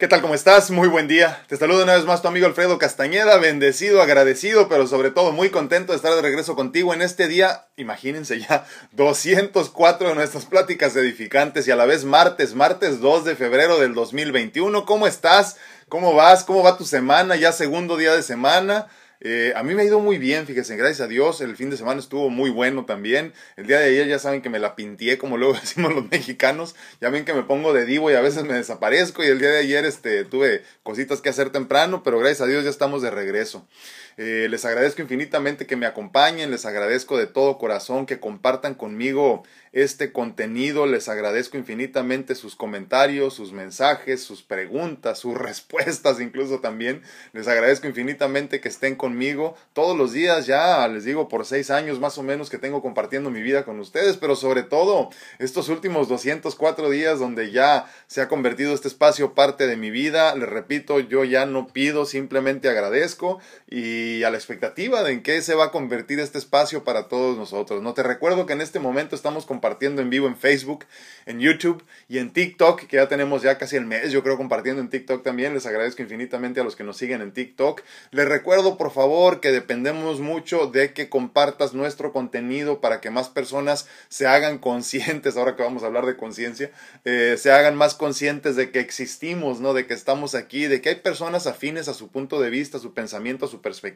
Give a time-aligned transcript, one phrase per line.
[0.00, 0.22] ¿Qué tal?
[0.22, 0.70] ¿Cómo estás?
[0.70, 1.42] Muy buen día.
[1.46, 5.50] Te saludo una vez más tu amigo Alfredo Castañeda, bendecido, agradecido, pero sobre todo muy
[5.50, 10.96] contento de estar de regreso contigo en este día, imagínense ya, 204 de nuestras pláticas
[10.96, 14.86] edificantes y a la vez martes, martes 2 de febrero del 2021.
[14.86, 15.58] ¿Cómo estás?
[15.90, 16.44] ¿Cómo vas?
[16.44, 17.36] ¿Cómo va tu semana?
[17.36, 18.86] Ya segundo día de semana.
[19.22, 21.42] Eh, a mí me ha ido muy bien, fíjense, gracias a Dios.
[21.42, 23.34] El fin de semana estuvo muy bueno también.
[23.56, 26.74] El día de ayer ya saben que me la pinté, como luego decimos los mexicanos.
[27.00, 29.22] Ya ven que me pongo de divo y a veces me desaparezco.
[29.22, 32.64] Y el día de ayer este, tuve cositas que hacer temprano, pero gracias a Dios
[32.64, 33.68] ya estamos de regreso.
[34.16, 39.42] Eh, les agradezco infinitamente que me acompañen, les agradezco de todo corazón que compartan conmigo
[39.72, 47.02] este contenido, les agradezco infinitamente sus comentarios, sus mensajes, sus preguntas, sus respuestas incluso también.
[47.32, 52.00] Les agradezco infinitamente que estén conmigo todos los días, ya les digo por seis años
[52.00, 56.08] más o menos que tengo compartiendo mi vida con ustedes, pero sobre todo estos últimos
[56.08, 60.34] 204 días donde ya se ha convertido este espacio parte de mi vida.
[60.34, 65.42] Les repito, yo ya no pido, simplemente agradezco y a la expectativa de en qué
[65.42, 67.82] se va a convertir este espacio para todos nosotros.
[67.82, 70.86] No te recuerdo que en este momento estamos compartiendo en vivo en Facebook,
[71.26, 74.80] en YouTube y en TikTok, que ya tenemos ya casi el mes, yo creo, compartiendo
[74.80, 75.54] en TikTok también.
[75.54, 77.82] Les agradezco infinitamente a los que nos siguen en TikTok.
[78.10, 83.28] Les recuerdo, por favor, que dependemos mucho de que compartas nuestro contenido para que más
[83.28, 86.70] personas se hagan conscientes, ahora que vamos a hablar de conciencia,
[87.04, 89.74] eh, se hagan más conscientes de que existimos, ¿no?
[89.74, 92.80] De que estamos aquí, de que hay personas afines a su punto de vista, a
[92.80, 93.89] su pensamiento, a su perspectiva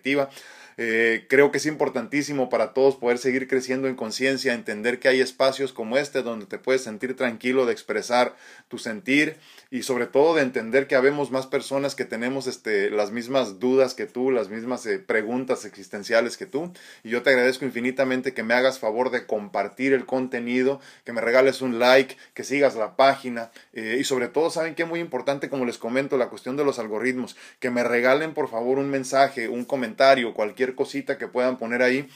[0.76, 5.20] eh, creo que es importantísimo para todos poder seguir creciendo en conciencia, entender que hay
[5.20, 8.34] espacios como este donde te puedes sentir tranquilo de expresar
[8.68, 9.36] tu sentir
[9.70, 13.94] y sobre todo de entender que habemos más personas que tenemos este, las mismas dudas
[13.94, 16.72] que tú, las mismas eh, preguntas existenciales que tú.
[17.02, 21.20] Y yo te agradezco infinitamente que me hagas favor de compartir el contenido, que me
[21.20, 24.84] regales un like, que sigas la página eh, y sobre todo, ¿saben qué?
[24.84, 28.78] Muy importante, como les comento, la cuestión de los algoritmos, que me regalen por favor
[28.78, 32.08] un mensaje, un comentario, cualquier cosita que puedan poner ahí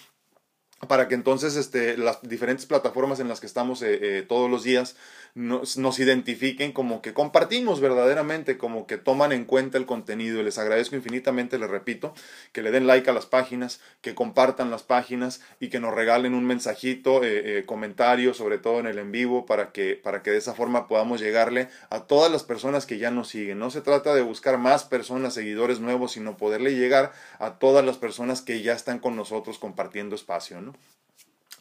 [0.87, 4.95] para que entonces este, las diferentes plataformas en las que estamos eh, todos los días
[5.35, 10.43] nos, nos, identifiquen como que compartimos verdaderamente, como que toman en cuenta el contenido.
[10.43, 12.15] Les agradezco infinitamente, les repito,
[12.53, 16.35] que le den like a las páginas, que compartan las páginas y que nos regalen
[16.35, 20.31] un mensajito, eh, eh, comentario, sobre todo en el en vivo, para que, para que
[20.31, 23.59] de esa forma podamos llegarle a todas las personas que ya nos siguen.
[23.59, 27.97] No se trata de buscar más personas, seguidores nuevos, sino poderle llegar a todas las
[27.97, 30.68] personas que ya están con nosotros compartiendo espacio.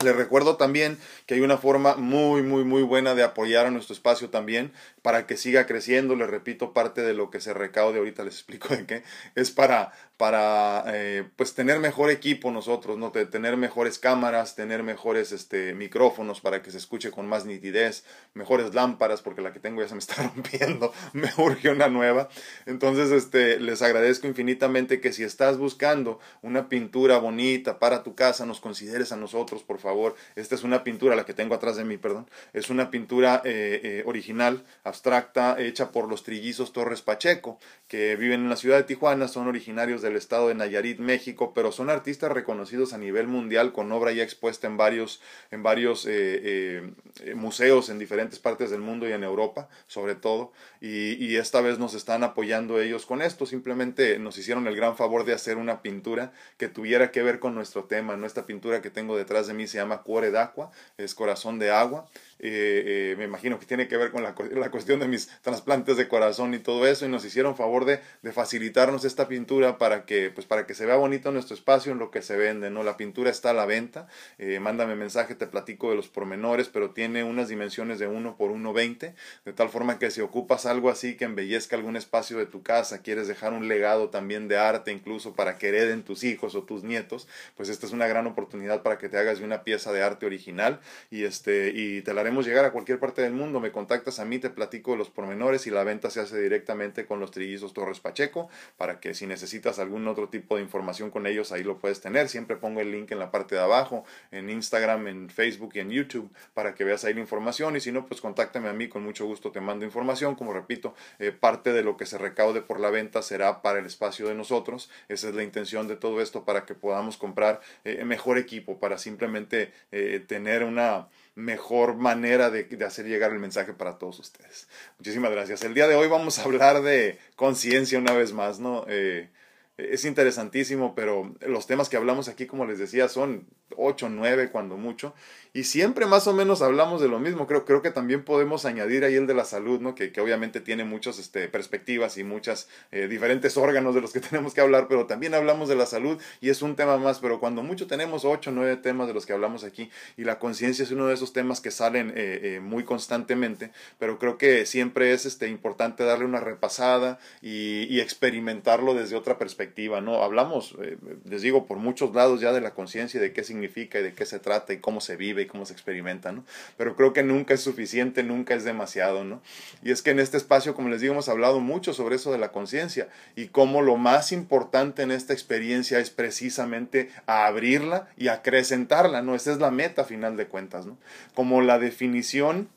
[0.04, 3.96] Les recuerdo también que hay una forma muy, muy, muy buena de apoyar a nuestro
[3.96, 6.16] espacio también para que siga creciendo.
[6.16, 9.04] Les repito, parte de lo que se recaude, ahorita les explico de qué,
[9.34, 13.12] es para, para eh, pues tener mejor equipo nosotros, ¿no?
[13.12, 18.74] tener mejores cámaras, tener mejores este, micrófonos para que se escuche con más nitidez, mejores
[18.74, 22.30] lámparas, porque la que tengo ya se me está rompiendo, me urge una nueva.
[22.66, 28.48] Entonces, este, les agradezco infinitamente que si estás buscando una pintura bonita para tu casa,
[28.48, 30.16] nos consideres a nosotros, por favor.
[30.36, 32.28] Esta es una pintura, la que tengo atrás de mí, perdón.
[32.54, 38.42] Es una pintura eh, eh, original, abstracta, hecha por los trillizos Torres Pacheco, que viven
[38.42, 42.32] en la ciudad de Tijuana, son originarios del estado de Nayarit, México, pero son artistas
[42.32, 46.92] reconocidos a nivel mundial, con obra ya expuesta en varios, en varios eh,
[47.36, 50.52] museos en diferentes partes del mundo y en Europa, sobre todo.
[50.82, 53.46] Y, y esta vez nos están apoyando ellos con esto.
[53.46, 57.56] Simplemente nos hicieron el gran favor de hacer una pintura que tuviera que ver con
[57.56, 58.16] nuestro tema.
[58.16, 58.26] ¿no?
[58.26, 62.08] Esta pintura que tengo detrás de mí se llama Cuore d'Aqua, es corazón de agua.
[62.40, 65.98] Eh, eh, me imagino que tiene que ver con la, la, cuestión de mis trasplantes
[65.98, 69.97] de corazón y todo eso, y nos hicieron favor de, de, facilitarnos esta pintura para
[70.06, 72.84] que, pues, para que se vea bonito nuestro espacio en lo que se vende, ¿no?
[72.84, 76.92] La pintura está a la venta, eh, mándame mensaje, te platico de los pormenores, pero
[76.92, 79.14] tiene unas dimensiones de 1 por 1,20,
[79.46, 83.02] de tal forma que si ocupas algo así que embellezca algún espacio de tu casa,
[83.02, 86.84] quieres dejar un legado también de arte, incluso para que hereden tus hijos o tus
[86.84, 90.04] nietos, pues esta es una gran oportunidad para que te hagas de una pieza de
[90.04, 90.80] arte original
[91.10, 93.60] y, este, y te la haremos llegar a cualquier parte del mundo.
[93.60, 97.06] Me contactas a mí, te platico de los pormenores y la venta se hace directamente
[97.06, 101.26] con los trillizos Torres Pacheco para que si necesitas algún otro tipo de información con
[101.26, 102.28] ellos, ahí lo puedes tener.
[102.30, 105.90] Siempre pongo el link en la parte de abajo, en Instagram, en Facebook y en
[105.90, 109.04] YouTube para que veas ahí la información y si no, pues contáctame a mí, con
[109.04, 110.36] mucho gusto te mando información.
[110.36, 113.86] Como repito, eh, parte de lo que se recaude por la venta será para el
[113.86, 114.90] espacio de nosotros.
[115.08, 118.98] Esa es la intención de todo esto para que podamos comprar eh, mejor equipo, para
[118.98, 121.08] simplemente eh, tener una
[121.38, 124.68] mejor manera de, hacer llegar el mensaje para todos ustedes.
[124.98, 125.64] Muchísimas gracias.
[125.64, 128.86] El día de hoy vamos a hablar de conciencia una vez más, ¿no?
[128.90, 129.30] Eh,
[129.78, 133.46] es interesantísimo, pero los temas que hablamos aquí, como les decía, son
[133.76, 135.14] 8, 9 cuando mucho,
[135.54, 137.46] y siempre más o menos hablamos de lo mismo.
[137.46, 139.94] Creo, creo que también podemos añadir ahí el de la salud, ¿no?
[139.94, 144.20] que, que obviamente tiene muchas este, perspectivas y muchas eh, diferentes órganos de los que
[144.20, 147.40] tenemos que hablar, pero también hablamos de la salud y es un tema más, pero
[147.40, 150.92] cuando mucho tenemos 8, 9 temas de los que hablamos aquí, y la conciencia es
[150.92, 155.26] uno de esos temas que salen eh, eh, muy constantemente, pero creo que siempre es
[155.26, 159.67] este, importante darle una repasada y, y experimentarlo desde otra perspectiva
[160.02, 160.24] ¿no?
[160.24, 164.04] Hablamos, eh, les digo, por muchos lados ya de la conciencia de qué significa y
[164.04, 166.44] de qué se trata y cómo se vive y cómo se experimenta, ¿no?
[166.78, 169.42] Pero creo que nunca es suficiente, nunca es demasiado, ¿no?
[169.84, 172.38] Y es que en este espacio, como les digo, hemos hablado mucho sobre eso de
[172.38, 179.22] la conciencia y cómo lo más importante en esta experiencia es precisamente abrirla y acrecentarla,
[179.22, 179.36] ¿no?
[179.36, 180.98] Esa es la meta final de cuentas, ¿no?
[181.34, 182.70] Como la definición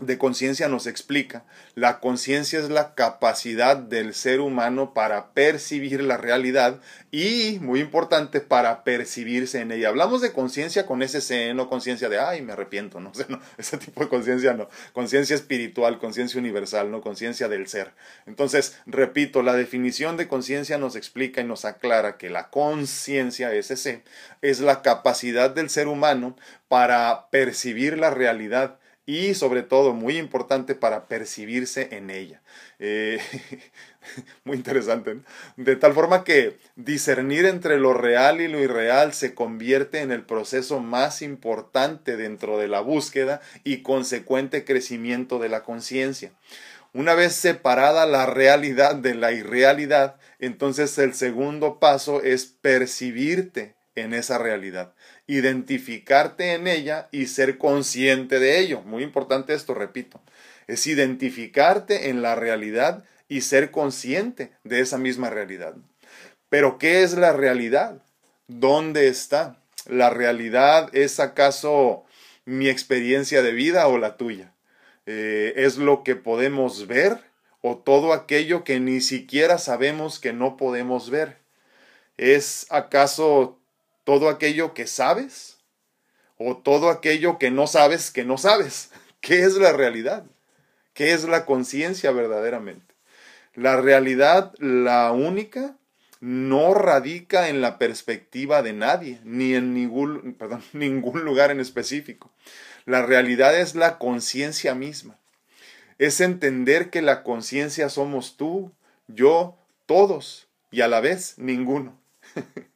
[0.00, 1.44] de conciencia nos explica,
[1.74, 6.80] la conciencia es la capacidad del ser humano para percibir la realidad
[7.10, 9.90] y, muy importante, para percibirse en ella.
[9.90, 13.76] Hablamos de conciencia con ese C, no conciencia de, ay, me arrepiento, no, no ese
[13.76, 17.92] tipo de conciencia no, conciencia espiritual, conciencia universal, no conciencia del ser.
[18.26, 24.02] Entonces, repito, la definición de conciencia nos explica y nos aclara que la conciencia, ese
[24.40, 26.34] es la capacidad del ser humano
[26.68, 32.40] para percibir la realidad y sobre todo muy importante para percibirse en ella.
[32.78, 33.20] Eh,
[34.44, 35.16] muy interesante.
[35.56, 40.24] De tal forma que discernir entre lo real y lo irreal se convierte en el
[40.24, 46.32] proceso más importante dentro de la búsqueda y consecuente crecimiento de la conciencia.
[46.94, 54.12] Una vez separada la realidad de la irrealidad, entonces el segundo paso es percibirte en
[54.14, 54.94] esa realidad
[55.26, 58.82] identificarte en ella y ser consciente de ello.
[58.82, 60.20] Muy importante esto, repito.
[60.66, 65.74] Es identificarte en la realidad y ser consciente de esa misma realidad.
[66.48, 68.02] Pero ¿qué es la realidad?
[68.46, 69.58] ¿Dónde está?
[69.86, 72.04] ¿La realidad es acaso
[72.44, 74.52] mi experiencia de vida o la tuya?
[75.06, 77.18] Eh, ¿Es lo que podemos ver
[77.62, 81.38] o todo aquello que ni siquiera sabemos que no podemos ver?
[82.18, 83.58] ¿Es acaso
[84.04, 85.58] todo aquello que sabes
[86.36, 88.90] o todo aquello que no sabes que no sabes.
[89.20, 90.24] ¿Qué es la realidad?
[90.94, 92.94] ¿Qué es la conciencia verdaderamente?
[93.54, 95.76] La realidad, la única,
[96.20, 102.30] no radica en la perspectiva de nadie, ni en ningún, perdón, ningún lugar en específico.
[102.84, 105.18] La realidad es la conciencia misma.
[105.98, 108.72] Es entender que la conciencia somos tú,
[109.06, 109.56] yo,
[109.86, 111.98] todos, y a la vez ninguno.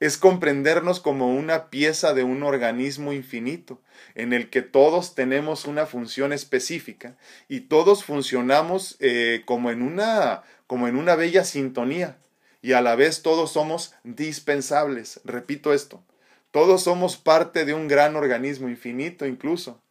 [0.00, 3.78] es comprendernos como una pieza de un organismo infinito,
[4.14, 7.16] en el que todos tenemos una función específica
[7.48, 12.16] y todos funcionamos eh, como, en una, como en una bella sintonía
[12.62, 15.20] y a la vez todos somos dispensables.
[15.24, 16.02] Repito esto,
[16.50, 19.82] todos somos parte de un gran organismo infinito incluso.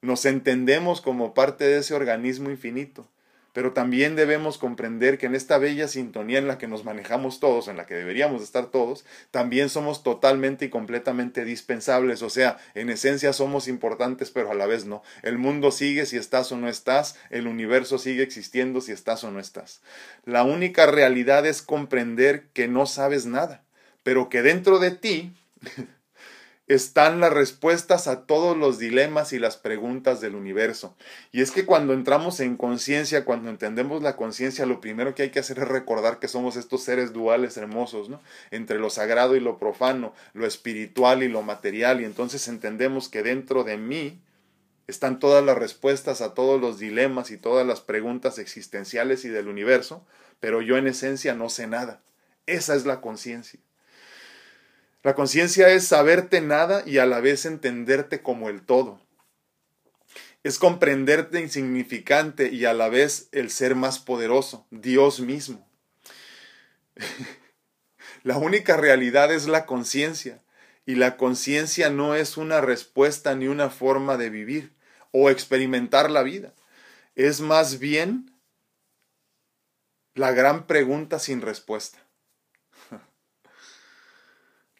[0.00, 3.08] Nos entendemos como parte de ese organismo infinito
[3.58, 7.66] pero también debemos comprender que en esta bella sintonía en la que nos manejamos todos,
[7.66, 12.88] en la que deberíamos estar todos, también somos totalmente y completamente dispensables, o sea, en
[12.88, 15.02] esencia somos importantes, pero a la vez no.
[15.24, 19.32] El mundo sigue si estás o no estás, el universo sigue existiendo si estás o
[19.32, 19.80] no estás.
[20.24, 23.64] La única realidad es comprender que no sabes nada,
[24.04, 25.32] pero que dentro de ti
[26.68, 30.94] están las respuestas a todos los dilemas y las preguntas del universo.
[31.32, 35.30] Y es que cuando entramos en conciencia, cuando entendemos la conciencia, lo primero que hay
[35.30, 38.20] que hacer es recordar que somos estos seres duales hermosos, ¿no?
[38.50, 42.02] Entre lo sagrado y lo profano, lo espiritual y lo material.
[42.02, 44.20] Y entonces entendemos que dentro de mí
[44.86, 49.48] están todas las respuestas a todos los dilemas y todas las preguntas existenciales y del
[49.48, 50.04] universo,
[50.38, 52.02] pero yo en esencia no sé nada.
[52.46, 53.60] Esa es la conciencia.
[55.02, 59.00] La conciencia es saberte nada y a la vez entenderte como el todo.
[60.42, 65.68] Es comprenderte insignificante y a la vez el ser más poderoso, Dios mismo.
[68.24, 70.42] la única realidad es la conciencia
[70.84, 74.72] y la conciencia no es una respuesta ni una forma de vivir
[75.12, 76.54] o experimentar la vida.
[77.14, 78.32] Es más bien
[80.14, 82.07] la gran pregunta sin respuesta.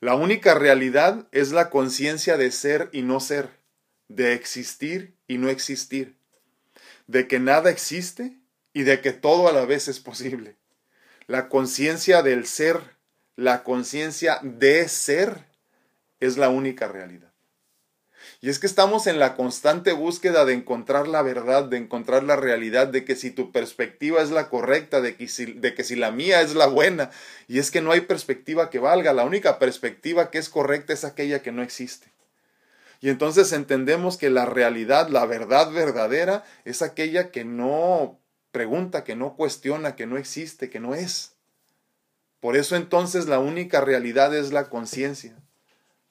[0.00, 3.50] La única realidad es la conciencia de ser y no ser,
[4.08, 6.16] de existir y no existir,
[7.08, 8.38] de que nada existe
[8.72, 10.56] y de que todo a la vez es posible.
[11.26, 12.80] La conciencia del ser,
[13.34, 15.46] la conciencia de ser,
[16.20, 17.27] es la única realidad.
[18.40, 22.36] Y es que estamos en la constante búsqueda de encontrar la verdad, de encontrar la
[22.36, 25.96] realidad, de que si tu perspectiva es la correcta, de que si, de que si
[25.96, 27.10] la mía es la buena.
[27.48, 31.04] Y es que no hay perspectiva que valga, la única perspectiva que es correcta es
[31.04, 32.12] aquella que no existe.
[33.00, 38.20] Y entonces entendemos que la realidad, la verdad verdadera, es aquella que no
[38.52, 41.32] pregunta, que no cuestiona, que no existe, que no es.
[42.40, 45.36] Por eso entonces la única realidad es la conciencia,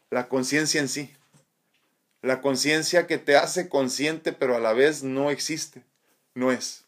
[0.09, 1.16] la conciencia en sí.
[2.27, 5.85] La conciencia que te hace consciente pero a la vez no existe,
[6.33, 6.83] no es.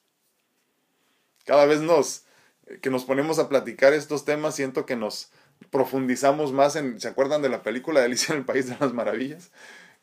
[1.45, 2.25] Cada vez nos
[2.81, 5.31] que nos ponemos a platicar estos temas siento que nos
[5.69, 8.91] profundizamos más en, ¿se acuerdan de la película de Alicia en el País de las
[8.91, 9.51] Maravillas?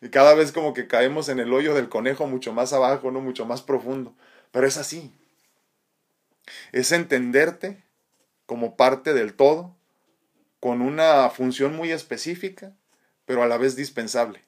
[0.00, 3.20] Y cada vez como que caemos en el hoyo del conejo mucho más abajo, no
[3.20, 4.14] mucho más profundo.
[4.52, 5.12] Pero es así.
[6.72, 7.84] Es entenderte
[8.46, 9.76] como parte del todo,
[10.60, 12.74] con una función muy específica,
[13.26, 14.45] pero a la vez dispensable.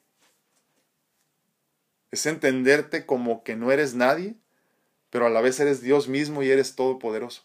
[2.11, 4.35] Es entenderte como que no eres nadie,
[5.11, 7.43] pero a la vez eres Dios mismo y eres todopoderoso.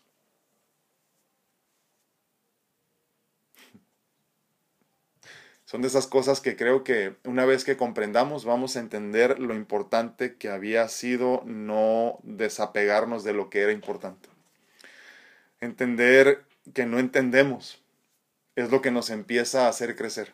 [5.74, 9.56] Son de esas cosas que creo que una vez que comprendamos vamos a entender lo
[9.56, 14.30] importante que había sido no desapegarnos de lo que era importante.
[15.62, 17.82] Entender que no entendemos
[18.56, 20.34] es lo que nos empieza a hacer crecer.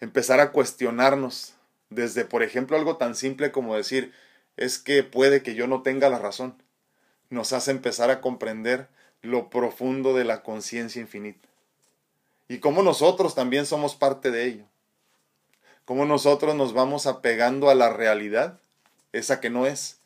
[0.00, 1.54] Empezar a cuestionarnos
[1.94, 4.12] desde, por ejemplo, algo tan simple como decir,
[4.56, 6.54] es que puede que yo no tenga la razón.
[7.30, 8.88] Nos hace empezar a comprender
[9.22, 11.48] lo profundo de la conciencia infinita.
[12.48, 14.64] Y cómo nosotros también somos parte de ello.
[15.84, 18.58] Cómo nosotros nos vamos apegando a la realidad,
[19.12, 19.98] esa que no es,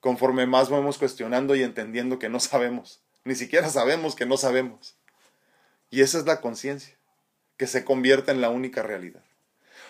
[0.00, 3.00] conforme más vamos cuestionando y entendiendo que no sabemos.
[3.24, 4.94] Ni siquiera sabemos que no sabemos.
[5.90, 6.94] Y esa es la conciencia,
[7.56, 9.22] que se convierte en la única realidad.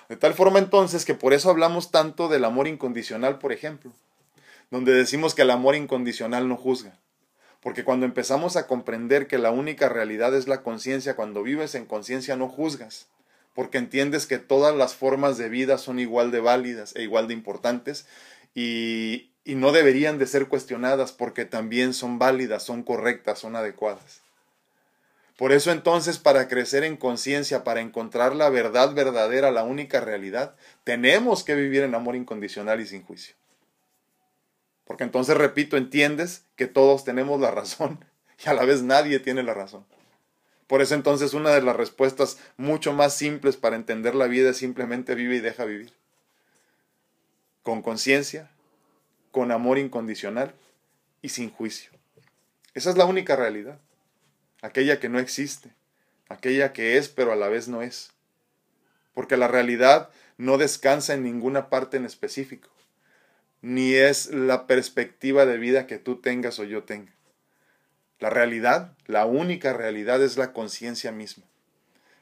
[0.09, 3.93] De tal forma entonces que por eso hablamos tanto del amor incondicional, por ejemplo,
[4.71, 6.99] donde decimos que el amor incondicional no juzga.
[7.61, 11.87] Porque cuando empezamos a comprender que la única realidad es la conciencia, cuando vives en
[11.87, 13.09] conciencia no juzgas,
[13.55, 17.35] porque entiendes que todas las formas de vida son igual de válidas e igual de
[17.35, 18.07] importantes
[18.55, 24.26] y, y no deberían de ser cuestionadas porque también son válidas, son correctas, son adecuadas.
[25.37, 30.57] Por eso entonces para crecer en conciencia, para encontrar la verdad verdadera, la única realidad,
[30.83, 33.37] tenemos que vivir en amor incondicional y sin juicio.
[34.87, 38.03] Porque entonces, repito, entiendes que todos tenemos la razón
[38.45, 39.85] y a la vez nadie tiene la razón.
[40.67, 44.57] Por eso entonces una de las respuestas mucho más simples para entender la vida es
[44.57, 45.93] simplemente vive y deja vivir.
[47.63, 48.51] Con conciencia,
[49.33, 50.55] con amor incondicional
[51.21, 51.91] y sin juicio.
[52.75, 53.79] Esa es la única realidad
[54.67, 55.71] aquella que no existe,
[56.29, 58.11] aquella que es pero a la vez no es.
[59.15, 62.69] Porque la realidad no descansa en ninguna parte en específico,
[63.63, 67.13] ni es la perspectiva de vida que tú tengas o yo tenga.
[68.19, 71.45] La realidad, la única realidad es la conciencia misma.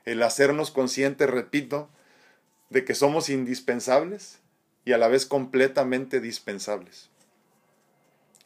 [0.05, 1.89] El hacernos conscientes, repito,
[2.69, 4.39] de que somos indispensables
[4.85, 7.09] y a la vez completamente dispensables.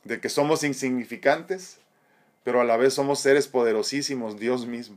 [0.04, 1.80] De que somos insignificantes
[2.48, 4.96] pero a la vez somos seres poderosísimos, Dios mismo.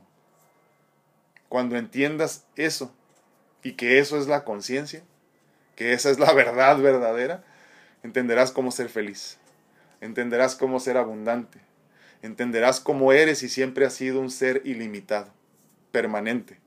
[1.50, 2.96] Cuando entiendas eso
[3.62, 5.04] y que eso es la conciencia,
[5.76, 7.44] que esa es la verdad verdadera,
[8.04, 9.38] entenderás cómo ser feliz,
[10.00, 11.60] entenderás cómo ser abundante,
[12.22, 15.34] entenderás cómo eres y siempre has sido un ser ilimitado,
[15.92, 16.58] permanente.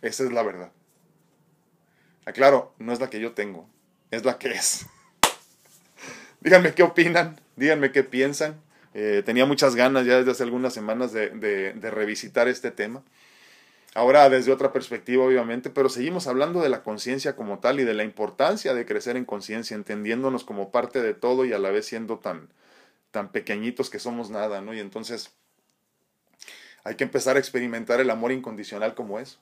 [0.00, 0.72] Esa es la verdad.
[2.24, 3.68] Aclaro, no es la que yo tengo,
[4.10, 4.86] es la que es.
[6.40, 8.69] Díganme qué opinan, díganme qué piensan.
[8.94, 13.02] Eh, tenía muchas ganas ya desde hace algunas semanas de, de revisitar este tema.
[13.94, 17.94] Ahora desde otra perspectiva, obviamente, pero seguimos hablando de la conciencia como tal y de
[17.94, 21.86] la importancia de crecer en conciencia, entendiéndonos como parte de todo y a la vez
[21.86, 22.48] siendo tan,
[23.10, 24.74] tan pequeñitos que somos nada, ¿no?
[24.74, 25.32] Y entonces
[26.84, 29.40] hay que empezar a experimentar el amor incondicional como eso.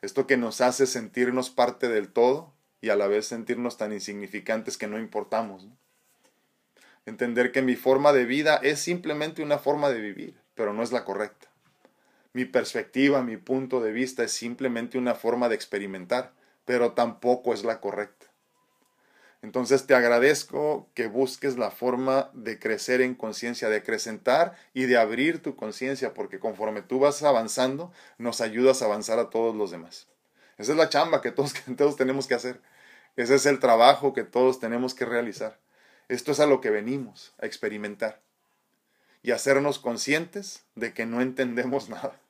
[0.00, 4.78] Esto que nos hace sentirnos parte del todo y a la vez sentirnos tan insignificantes
[4.78, 5.64] que no importamos.
[5.64, 5.76] ¿no?
[7.06, 10.92] Entender que mi forma de vida es simplemente una forma de vivir, pero no es
[10.92, 11.48] la correcta.
[12.32, 16.32] Mi perspectiva, mi punto de vista es simplemente una forma de experimentar,
[16.64, 18.26] pero tampoco es la correcta.
[19.44, 24.96] Entonces te agradezco que busques la forma de crecer en conciencia, de acrecentar y de
[24.96, 29.70] abrir tu conciencia, porque conforme tú vas avanzando, nos ayudas a avanzar a todos los
[29.70, 30.08] demás.
[30.56, 32.60] Esa es la chamba que todos, que todos tenemos que hacer.
[33.16, 35.58] Ese es el trabajo que todos tenemos que realizar.
[36.08, 38.20] Esto es a lo que venimos, a experimentar
[39.22, 42.20] y hacernos conscientes de que no entendemos nada.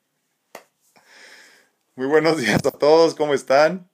[1.97, 3.89] Muy buenos días a todos, ¿cómo están?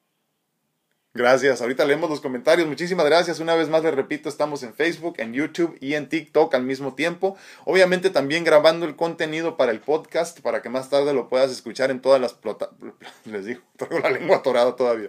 [1.12, 1.60] Gracias.
[1.60, 2.68] Ahorita leemos los comentarios.
[2.68, 3.40] Muchísimas gracias.
[3.40, 6.94] Una vez más les repito, estamos en Facebook, en YouTube y en TikTok al mismo
[6.94, 7.36] tiempo.
[7.64, 11.90] Obviamente también grabando el contenido para el podcast para que más tarde lo puedas escuchar
[11.90, 12.94] en todas las plataformas.
[13.24, 15.08] Les digo, traigo la lengua atorada todavía.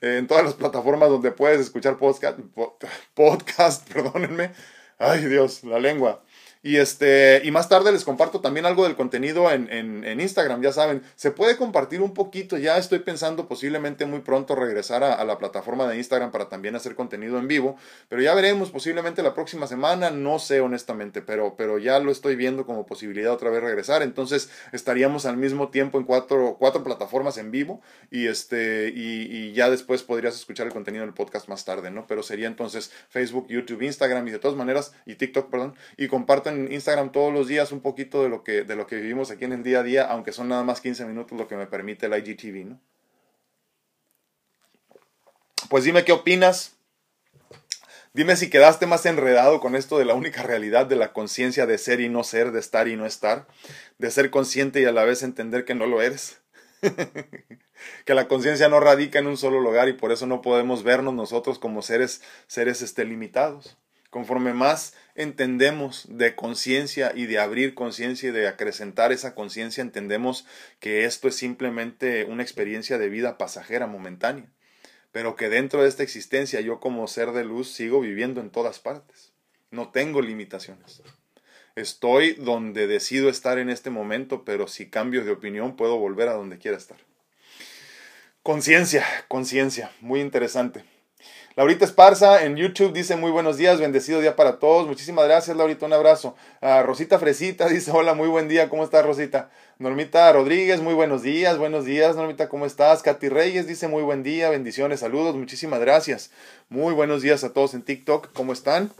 [0.00, 2.38] Eh, en todas las plataformas donde puedes escuchar podcast,
[3.14, 4.52] podcast, perdónenme.
[4.98, 6.22] Ay Dios, la lengua.
[6.62, 10.72] Y, este, y más tarde les comparto también algo del contenido en, en, Instagram, ya
[10.72, 15.38] saben, se puede compartir un poquito, ya estoy pensando posiblemente muy pronto regresar a, la
[15.38, 17.76] plataforma de Instagram para también hacer contenido en vivo,
[18.10, 22.36] pero ya veremos posiblemente la próxima semana, no sé honestamente, pero, pero ya lo estoy
[22.36, 27.38] viendo como posibilidad otra vez regresar, entonces estaríamos al mismo tiempo en cuatro, cuatro plataformas
[27.38, 31.64] en vivo y, este, y, y ya después podrías escuchar el contenido del podcast más
[31.64, 32.06] tarde, ¿no?
[32.06, 36.08] Pero sería entonces Facebook, YouTube, Instagram y de todas maneras, y TikTok, perdón, y
[36.50, 39.44] en Instagram todos los días un poquito de lo que, de lo que vivimos aquí
[39.44, 42.06] en el día a día, aunque son nada más 15 minutos lo que me permite
[42.06, 42.80] el IGTV, ¿no?
[45.68, 46.76] Pues dime qué opinas.
[48.12, 51.78] Dime si quedaste más enredado con esto de la única realidad de la conciencia de
[51.78, 53.46] ser y no ser, de estar y no estar,
[53.98, 56.40] de ser consciente y a la vez entender que no lo eres.
[58.04, 61.14] que la conciencia no radica en un solo lugar y por eso no podemos vernos
[61.14, 63.76] nosotros como seres, seres este, limitados.
[64.10, 70.46] Conforme más entendemos de conciencia y de abrir conciencia y de acrecentar esa conciencia, entendemos
[70.80, 74.46] que esto es simplemente una experiencia de vida pasajera, momentánea,
[75.12, 78.80] pero que dentro de esta existencia yo como ser de luz sigo viviendo en todas
[78.80, 79.32] partes.
[79.70, 81.02] No tengo limitaciones.
[81.76, 86.34] Estoy donde decido estar en este momento, pero si cambio de opinión puedo volver a
[86.34, 86.98] donde quiera estar.
[88.42, 90.84] Conciencia, conciencia, muy interesante.
[91.56, 94.86] Laurita Esparza en YouTube dice muy buenos días, bendecido día para todos.
[94.86, 96.36] Muchísimas gracias, Laurita, un abrazo.
[96.60, 99.50] Ah, Rosita Fresita dice hola, muy buen día, ¿cómo estás, Rosita?
[99.78, 103.02] Normita Rodríguez, muy buenos días, buenos días, Normita, ¿cómo estás?
[103.02, 106.30] Katy Reyes dice muy buen día, bendiciones, saludos, muchísimas gracias.
[106.68, 108.92] Muy buenos días a todos en TikTok, ¿cómo están?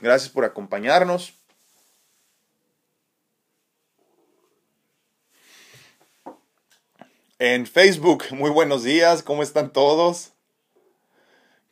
[0.00, 1.34] Gracias por acompañarnos.
[7.38, 10.32] En Facebook, muy buenos días, ¿cómo están todos?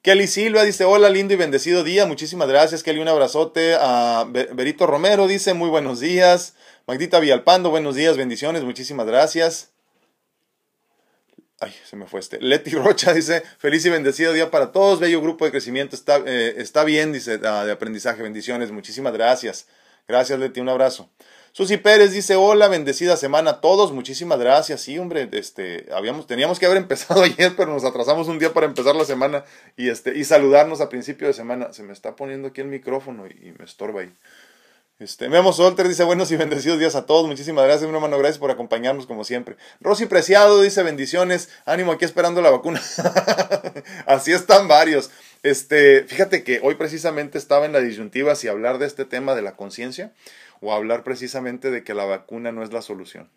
[0.06, 2.06] Kelly Silva dice, hola, lindo y bendecido día.
[2.06, 3.00] Muchísimas gracias, Kelly.
[3.00, 3.74] Un abrazote.
[3.74, 6.54] A Berito Romero dice, muy buenos días.
[6.86, 8.62] Magdita Villalpando, buenos días, bendiciones.
[8.62, 9.72] Muchísimas gracias.
[11.58, 12.40] Ay, se me fue este.
[12.40, 15.00] Leti Rocha dice, feliz y bendecido día para todos.
[15.00, 15.96] Bello grupo de crecimiento.
[15.96, 18.22] Está, eh, está bien, dice, ah, de aprendizaje.
[18.22, 18.70] Bendiciones.
[18.70, 19.66] Muchísimas gracias.
[20.06, 20.60] Gracias, Leti.
[20.60, 21.10] Un abrazo.
[21.56, 24.82] Susi Pérez dice, hola, bendecida semana a todos, muchísimas gracias.
[24.82, 28.66] Sí, hombre, este, habíamos, teníamos que haber empezado ayer, pero nos atrasamos un día para
[28.66, 29.42] empezar la semana
[29.74, 31.72] y, este, y saludarnos a principio de semana.
[31.72, 34.12] Se me está poniendo aquí el micrófono y, me estorba ahí.
[34.98, 37.26] Este, Memo Solter dice buenos y bendecidos días a todos.
[37.26, 38.18] Muchísimas gracias, mi hermano.
[38.18, 39.56] Gracias por acompañarnos como siempre.
[39.80, 41.48] Rosy Preciado dice bendiciones.
[41.64, 42.82] Ánimo aquí esperando la vacuna.
[44.06, 45.10] Así están varios.
[45.42, 49.40] Este, fíjate que hoy precisamente estaba en la disyuntiva si hablar de este tema de
[49.40, 50.12] la conciencia
[50.66, 53.30] o hablar precisamente de que la vacuna no es la solución.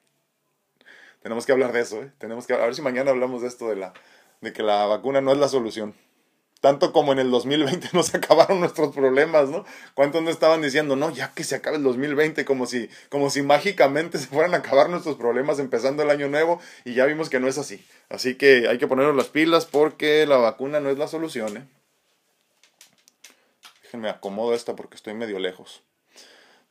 [1.21, 2.11] Tenemos que hablar de eso, ¿eh?
[2.17, 3.93] Tenemos que a ver si mañana hablamos de esto de la
[4.41, 5.93] de que la vacuna no es la solución.
[6.59, 9.63] Tanto como en el 2020 nos acabaron nuestros problemas, ¿no?
[9.93, 13.43] ¿Cuántos no estaban diciendo, no, ya que se acabe el 2020, como si, como si
[13.43, 17.39] mágicamente se fueran a acabar nuestros problemas empezando el año nuevo, y ya vimos que
[17.39, 17.85] no es así.
[18.09, 21.67] Así que hay que ponernos las pilas porque la vacuna no es la solución, ¿eh?
[23.83, 25.83] Déjenme acomodo esta porque estoy medio lejos.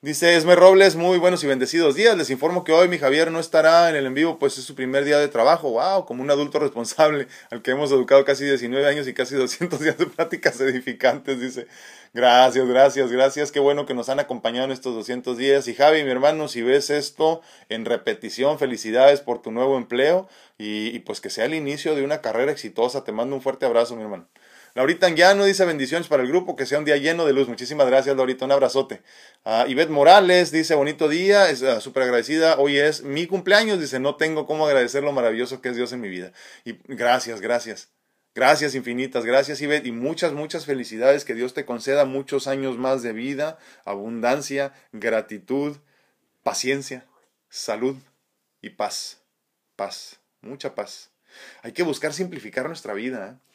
[0.00, 2.16] Dice Esme Robles, muy buenos y bendecidos días.
[2.16, 4.76] Les informo que hoy mi Javier no estará en el en vivo, pues es su
[4.76, 5.72] primer día de trabajo.
[5.72, 6.04] ¡Wow!
[6.04, 9.98] Como un adulto responsable al que hemos educado casi 19 años y casi 200 días
[9.98, 11.40] de pláticas edificantes.
[11.40, 11.66] Dice,
[12.14, 13.50] gracias, gracias, gracias.
[13.50, 15.66] Qué bueno que nos han acompañado en estos 200 días.
[15.66, 20.94] Y Javi, mi hermano, si ves esto en repetición, felicidades por tu nuevo empleo y,
[20.94, 23.02] y pues que sea el inicio de una carrera exitosa.
[23.02, 24.28] Te mando un fuerte abrazo, mi hermano.
[24.78, 27.48] Laurita Anguiano dice bendiciones para el grupo, que sea un día lleno de luz.
[27.48, 29.02] Muchísimas gracias, Laurita, un abrazote.
[29.44, 32.60] Uh, Ivette Morales dice bonito día, es uh, súper agradecida.
[32.60, 36.00] Hoy es mi cumpleaños, dice no tengo cómo agradecer lo maravilloso que es Dios en
[36.00, 36.32] mi vida.
[36.64, 37.88] Y gracias, gracias.
[38.36, 41.24] Gracias infinitas, gracias Ivette y muchas, muchas felicidades.
[41.24, 45.76] Que Dios te conceda muchos años más de vida, abundancia, gratitud,
[46.44, 47.04] paciencia,
[47.48, 47.96] salud
[48.62, 49.24] y paz.
[49.74, 51.10] Paz, mucha paz.
[51.62, 53.40] Hay que buscar simplificar nuestra vida.
[53.42, 53.47] ¿eh?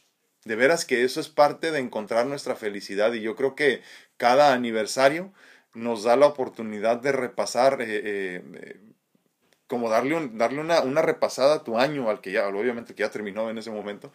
[0.45, 3.81] De veras que eso es parte de encontrar nuestra felicidad y yo creo que
[4.17, 5.31] cada aniversario
[5.73, 8.79] nos da la oportunidad de repasar, eh, eh, eh,
[9.67, 13.09] como darle, darle una, una, repasada a tu año, al que ya, obviamente que ya
[13.09, 14.11] terminó en ese momento,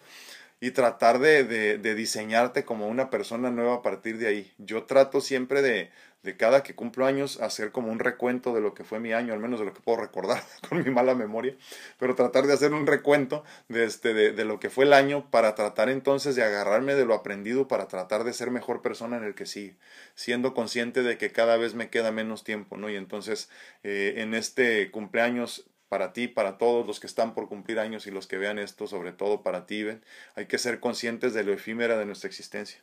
[0.61, 4.53] y tratar de, de, diseñarte como una persona nueva a partir de ahí.
[4.59, 5.91] Yo trato siempre de,
[6.23, 9.33] de cada que cumplo años hacer como un recuento de lo que fue mi año,
[9.33, 11.57] al menos de lo que puedo recordar con mi mala memoria,
[11.99, 15.31] pero tratar de hacer un recuento de, este, de, de, lo que fue el año
[15.31, 19.25] para tratar entonces de agarrarme de lo aprendido para tratar de ser mejor persona en
[19.25, 19.77] el que sigue,
[20.15, 22.91] siendo consciente de que cada vez me queda menos tiempo, ¿no?
[22.91, 23.49] Y entonces
[23.83, 28.11] eh, en este cumpleaños para ti, para todos los que están por cumplir años y
[28.11, 29.87] los que vean esto, sobre todo para ti,
[30.35, 32.83] hay que ser conscientes de lo efímera de nuestra existencia.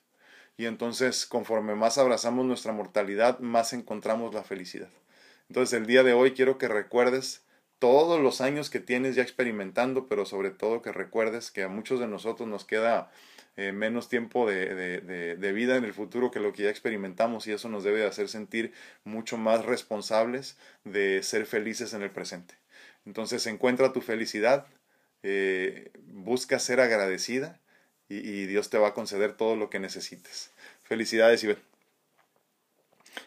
[0.58, 4.90] Y entonces, conforme más abrazamos nuestra mortalidad, más encontramos la felicidad.
[5.50, 7.44] Entonces, el día de hoy quiero que recuerdes
[7.80, 12.00] todos los años que tienes ya experimentando, pero sobre todo que recuerdes que a muchos
[12.00, 13.12] de nosotros nos queda
[13.58, 17.48] eh, menos tiempo de, de, de, vida en el futuro que lo que ya experimentamos
[17.48, 18.74] y eso nos debe hacer sentir
[19.06, 22.56] mucho más responsables de ser felices en el presente.
[23.06, 24.68] Entonces encuentra tu felicidad,
[25.24, 27.62] eh, busca ser agradecida
[28.10, 30.52] y, Dios te va a conceder todo lo que necesites.
[30.84, 31.64] Felicidades, Ivette.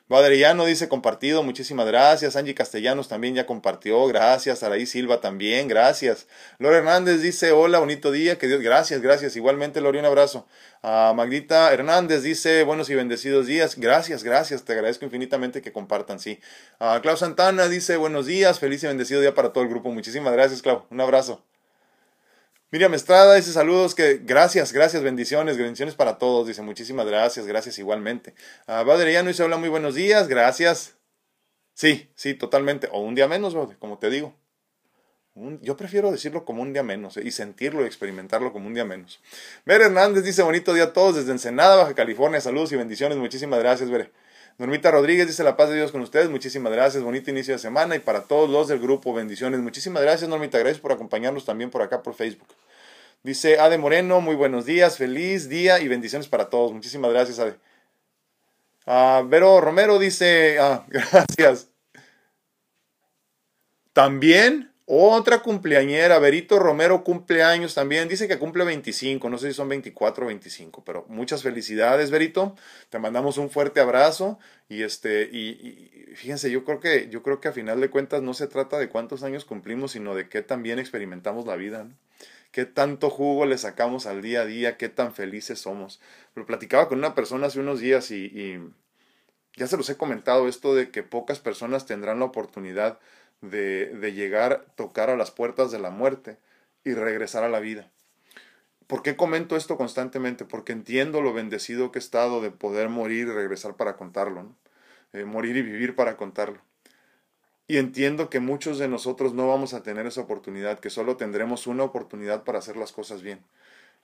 [0.09, 2.37] Badrellano dice compartido, muchísimas gracias.
[2.37, 4.63] Angie Castellanos también ya compartió, gracias.
[4.63, 6.27] Araí Silva también, gracias.
[6.59, 9.37] Lore Hernández dice hola, bonito día, que Dios, gracias, gracias.
[9.37, 10.47] Igualmente, Lore, un abrazo.
[10.83, 16.21] Uh, Magdita Hernández dice buenos y bendecidos días, gracias, gracias, te agradezco infinitamente que compartan,
[16.21, 16.39] sí.
[16.81, 19.91] Uh, Clau Santana dice buenos días, feliz y bendecido día para todo el grupo.
[19.91, 21.45] Muchísimas gracias, Clau, un abrazo.
[22.71, 26.47] Miriam Estrada dice saludos, que gracias, gracias, bendiciones, bendiciones para todos.
[26.47, 28.35] Dice muchísimas gracias, gracias igualmente.
[28.67, 30.99] Uh, Baderiano dice hola, muy buenos días, gracias.
[31.73, 32.87] Sí, sí, totalmente.
[32.93, 34.35] O un día menos, como te digo.
[35.63, 38.85] yo prefiero decirlo como un día menos eh, y sentirlo y experimentarlo como un día
[38.85, 39.19] menos.
[39.65, 42.39] Ver Hernández dice bonito día a todos desde Ensenada, Baja California.
[42.43, 43.17] Saludos y bendiciones.
[43.17, 44.11] Muchísimas gracias, Bere.
[44.59, 46.29] Normita Rodríguez dice la paz de Dios con ustedes.
[46.29, 47.05] Muchísimas gracias.
[47.05, 47.95] Bonito inicio de semana.
[47.95, 49.61] Y para todos los del grupo, bendiciones.
[49.61, 50.59] Muchísimas gracias, Normita.
[50.59, 52.49] Gracias por acompañarnos también por acá por Facebook.
[53.23, 56.73] Dice Ade Moreno, muy buenos días, feliz día y bendiciones para todos.
[56.73, 57.57] Muchísimas gracias, Ade.
[58.87, 61.69] Ah, Vero Romero dice, ah, gracias.
[63.93, 69.69] También otra cumpleañera, Berito Romero cumpleaños también, dice que cumple 25, no sé si son
[69.69, 72.57] 24 o 25, pero muchas felicidades, Berito.
[72.89, 77.49] Te mandamos un fuerte abrazo y este y, fíjense, yo creo que yo creo que
[77.49, 80.79] a final de cuentas no se trata de cuántos años cumplimos, sino de qué también
[80.79, 81.87] experimentamos la vida,
[82.51, 86.01] qué tanto jugo le sacamos al día a día, qué tan felices somos.
[86.35, 88.59] Lo platicaba con una persona hace unos días y, y
[89.55, 92.99] ya se los he comentado esto de que pocas personas tendrán la oportunidad
[93.41, 96.39] de, de llegar, tocar a las puertas de la muerte
[96.85, 97.91] y regresar a la vida.
[98.87, 100.47] ¿Por qué comento esto constantemente?
[100.47, 104.55] Porque entiendo lo bendecido que he estado de poder morir y regresar para contarlo,
[105.13, 106.63] eh, morir y vivir para contarlo.
[107.67, 111.67] Y entiendo que muchos de nosotros no vamos a tener esa oportunidad, que solo tendremos
[111.67, 113.45] una oportunidad para hacer las cosas bien.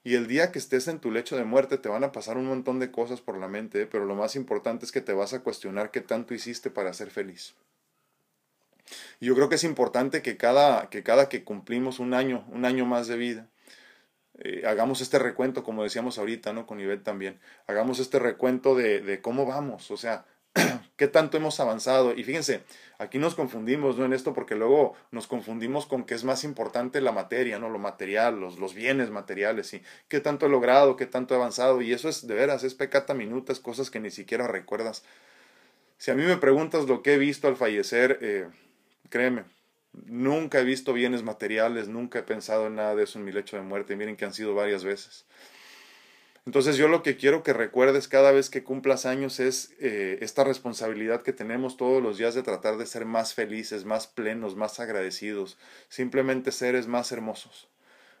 [0.03, 2.45] Y el día que estés en tu lecho de muerte te van a pasar un
[2.45, 5.41] montón de cosas por la mente, pero lo más importante es que te vas a
[5.41, 7.55] cuestionar qué tanto hiciste para ser feliz.
[9.19, 12.85] Yo creo que es importante que cada que, cada que cumplimos un año, un año
[12.85, 13.49] más de vida,
[14.39, 16.65] eh, hagamos este recuento, como decíamos ahorita, ¿no?
[16.67, 20.25] Con Ivette también, hagamos este recuento de, cómo vamos, o sea,
[20.97, 22.13] qué tanto hemos avanzado.
[22.13, 22.63] Y fíjense,
[22.97, 24.05] aquí nos confundimos, ¿no?
[24.05, 27.69] En esto, porque luego nos confundimos con que es más importante la materia, ¿no?
[27.69, 31.81] Lo material, los, los bienes materiales, y qué tanto he logrado, qué tanto he avanzado,
[31.81, 35.03] y eso es de veras, es pecata minuta, es cosas que ni siquiera recuerdas.
[35.97, 38.47] Si a mí me preguntas lo que he visto al fallecer, eh,
[39.09, 39.45] Créeme,
[40.05, 43.55] nunca he visto bienes materiales, nunca he pensado en nada de eso en mi lecho
[43.55, 43.95] de muerte.
[43.95, 45.25] Miren que han sido varias veces.
[46.45, 50.43] Entonces yo lo que quiero que recuerdes cada vez que cumplas años es eh, esta
[50.43, 54.79] responsabilidad que tenemos todos los días de tratar de ser más felices, más plenos, más
[54.79, 55.57] agradecidos,
[55.89, 57.67] simplemente seres más hermosos.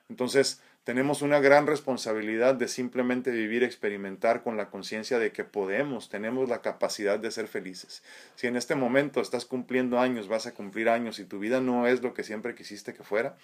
[0.09, 6.09] Entonces, tenemos una gran responsabilidad de simplemente vivir, experimentar con la conciencia de que podemos,
[6.09, 8.03] tenemos la capacidad de ser felices.
[8.35, 11.87] Si en este momento estás cumpliendo años, vas a cumplir años y tu vida no
[11.87, 13.35] es lo que siempre quisiste que fuera,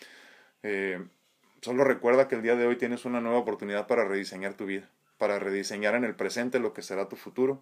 [0.61, 1.03] eh,
[1.61, 4.87] solo recuerda que el día de hoy tienes una nueva oportunidad para rediseñar tu vida,
[5.17, 7.59] para rediseñar en el presente lo que será tu futuro,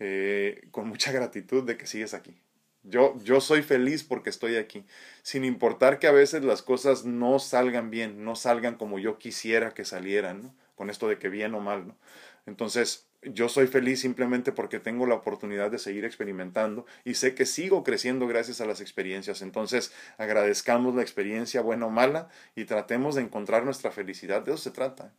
[0.00, 2.36] eh, con mucha gratitud de que sigues aquí.
[2.84, 4.84] Yo, yo soy feliz porque estoy aquí,
[5.22, 9.72] sin importar que a veces las cosas no salgan bien, no salgan como yo quisiera
[9.72, 10.54] que salieran, ¿no?
[10.74, 11.88] con esto de que bien o mal.
[11.88, 11.96] ¿no?
[12.44, 17.46] Entonces, yo soy feliz simplemente porque tengo la oportunidad de seguir experimentando y sé que
[17.46, 19.40] sigo creciendo gracias a las experiencias.
[19.40, 24.42] Entonces, agradezcamos la experiencia buena o mala y tratemos de encontrar nuestra felicidad.
[24.42, 25.10] De eso se trata.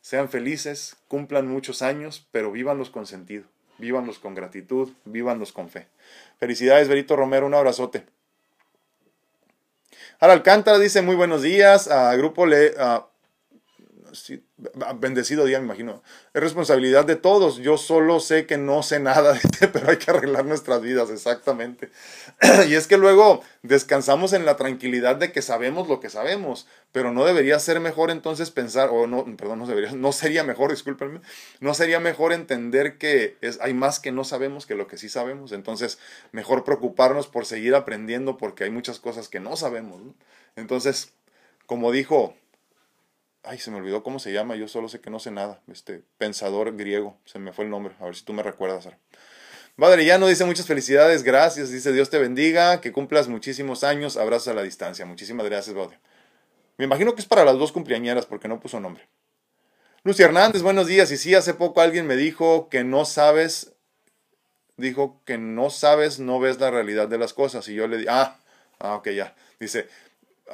[0.00, 3.44] Sean felices, cumplan muchos años, pero vívanlos con sentido
[3.78, 5.88] vívanlos con gratitud, vívanlos con fe.
[6.38, 8.06] Felicidades, Berito Romero, un abrazote.
[10.20, 12.74] Ahora Alcántara dice muy buenos días, a Grupo Le,
[14.98, 16.02] bendecido día, me imagino.
[16.34, 17.56] Es responsabilidad de todos.
[17.58, 19.38] Yo solo sé que no sé nada,
[19.72, 21.90] pero hay que arreglar nuestras vidas, exactamente.
[22.68, 27.12] y es que luego descansamos en la tranquilidad de que sabemos lo que sabemos, pero
[27.12, 31.20] no debería ser mejor entonces pensar, o no, perdón, no debería, no sería mejor, discúlpenme,
[31.60, 35.08] no sería mejor entender que es, hay más que no sabemos que lo que sí
[35.08, 35.52] sabemos.
[35.52, 35.98] Entonces,
[36.32, 40.00] mejor preocuparnos por seguir aprendiendo porque hay muchas cosas que no sabemos.
[40.56, 41.12] Entonces,
[41.66, 42.34] como dijo
[43.44, 45.60] Ay, se me olvidó cómo se llama, yo solo sé que no sé nada.
[45.70, 48.88] Este pensador griego, se me fue el nombre, a ver si tú me recuerdas.
[49.76, 54.48] Padre no dice muchas felicidades, gracias, dice Dios te bendiga, que cumplas muchísimos años, abrazos
[54.48, 55.06] a la distancia.
[55.06, 55.98] Muchísimas gracias, Padre.
[56.76, 59.08] Me imagino que es para las dos cumpleañeras porque no puso nombre.
[60.04, 61.10] Lucy Hernández, buenos días.
[61.10, 63.72] Y sí, hace poco alguien me dijo que no sabes,
[64.76, 67.68] dijo que no sabes, no ves la realidad de las cosas.
[67.68, 68.38] Y yo le dije, ah,
[68.78, 69.34] ah, ok, ya.
[69.60, 69.88] Dice,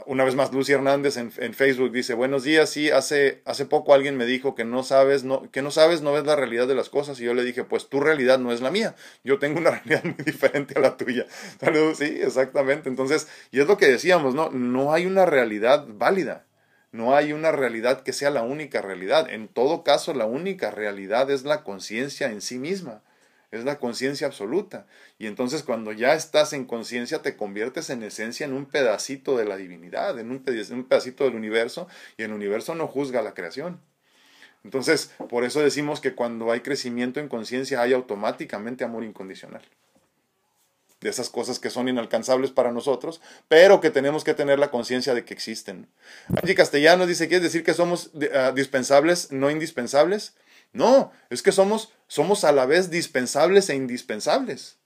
[0.07, 4.17] una vez más, Lucy Hernández en, Facebook dice, buenos días, sí, hace, hace poco alguien
[4.17, 6.89] me dijo que no sabes, no, que no sabes, no ves la realidad de las
[6.89, 9.71] cosas, y yo le dije, pues tu realidad no es la mía, yo tengo una
[9.85, 11.27] realidad muy diferente a la tuya.
[11.61, 12.89] Saludos, sí, exactamente.
[12.89, 14.51] Entonces, y es lo que decíamos, ¿no?
[14.51, 16.47] No hay una realidad válida,
[16.93, 19.29] no hay una realidad que sea la única realidad.
[19.31, 23.03] En todo caso, la única realidad es la conciencia en sí misma
[23.51, 24.87] es la conciencia absoluta.
[25.19, 29.45] Y entonces cuando ya estás en conciencia te conviertes en esencia en un pedacito de
[29.45, 33.81] la divinidad, en un, pedacito del universo, y el universo no juzga la creación.
[34.65, 39.63] Entonces, por eso decimos que cuando hay crecimiento en conciencia hay automáticamente amor incondicional.
[41.01, 45.15] De esas cosas que son inalcanzables para nosotros, pero que tenemos que tener la conciencia
[45.15, 45.87] de que existen.
[46.37, 50.35] Angie Castellano dice, ¿quieres decir que somos ah, dispensables, no indispensables?
[50.73, 54.79] No, es que somos, somos a la vez dispensables e indispensables.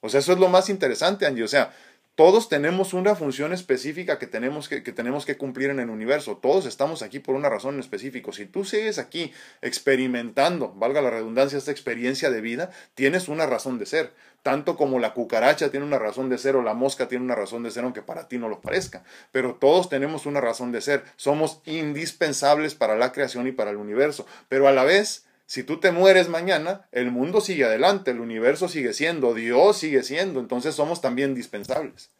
[0.00, 1.44] O sea, eso es lo más interesante, Angie.
[1.44, 1.74] O sea,
[2.16, 6.38] todos tenemos una función específica que tenemos que, tenemos que cumplir en el universo.
[6.38, 8.32] Todos estamos aquí por una razón en específico.
[8.32, 13.78] Si tú sigues aquí experimentando, valga la redundancia, esta experiencia de vida, tienes una razón
[13.78, 14.14] de ser.
[14.42, 17.62] Tanto como la cucaracha tiene una razón de ser o la mosca tiene una razón
[17.62, 19.04] de ser, aunque para ti no lo parezca.
[19.30, 21.04] Pero todos tenemos una razón de ser.
[21.16, 24.24] Somos indispensables para la creación y para el universo.
[24.48, 28.68] Pero a la vez si tú te mueres mañana, el mundo sigue adelante, el universo
[28.68, 32.10] sigue siendo, Dios sigue siendo, entonces somos también dispensables.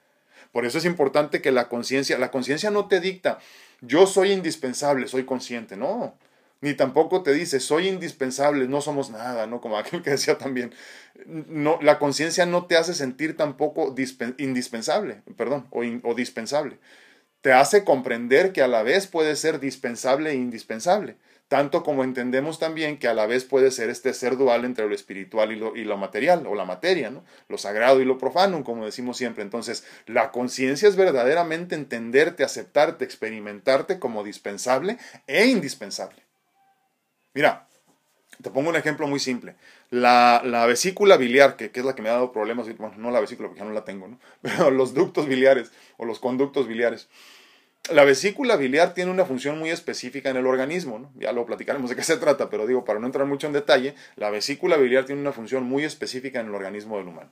[0.53, 3.39] Por eso es importante que la conciencia, la conciencia no te dicta,
[3.81, 6.17] yo soy indispensable, soy consciente, no.
[6.61, 9.61] Ni tampoco te dice, soy indispensable, no somos nada, ¿no?
[9.61, 10.73] Como aquel que decía también.
[11.27, 13.95] No, la conciencia no te hace sentir tampoco
[14.39, 16.79] indispensable, perdón, o, o dispensable.
[17.41, 21.17] Te hace comprender que a la vez puede ser dispensable e indispensable
[21.49, 24.95] tanto como entendemos también que a la vez puede ser este ser dual entre lo
[24.95, 27.25] espiritual y lo, y lo material, o la materia, ¿no?
[27.49, 29.45] lo sagrado y lo profano, como decimos siempre.
[29.45, 36.21] Entonces, la conciencia es verdaderamente entenderte, aceptarte, experimentarte como dispensable e indispensable.
[37.33, 37.69] Mira,
[38.43, 39.55] te pongo un ejemplo muy simple.
[39.91, 43.11] La, la vesícula biliar, que, que, es la que me ha dado problemas, bueno, no
[43.13, 44.19] la vesícula porque ya no la tengo, ¿no?
[44.43, 47.09] pero los ductos biliares o los conductos biliares
[47.91, 51.12] la vesícula biliar tiene una función muy específica en el organismo, ¿no?
[51.17, 53.95] ya lo platicaremos de qué se trata, pero digo, para no entrar mucho en detalle,
[54.17, 57.31] la vesícula biliar tiene una función muy específica en el organismo del humano.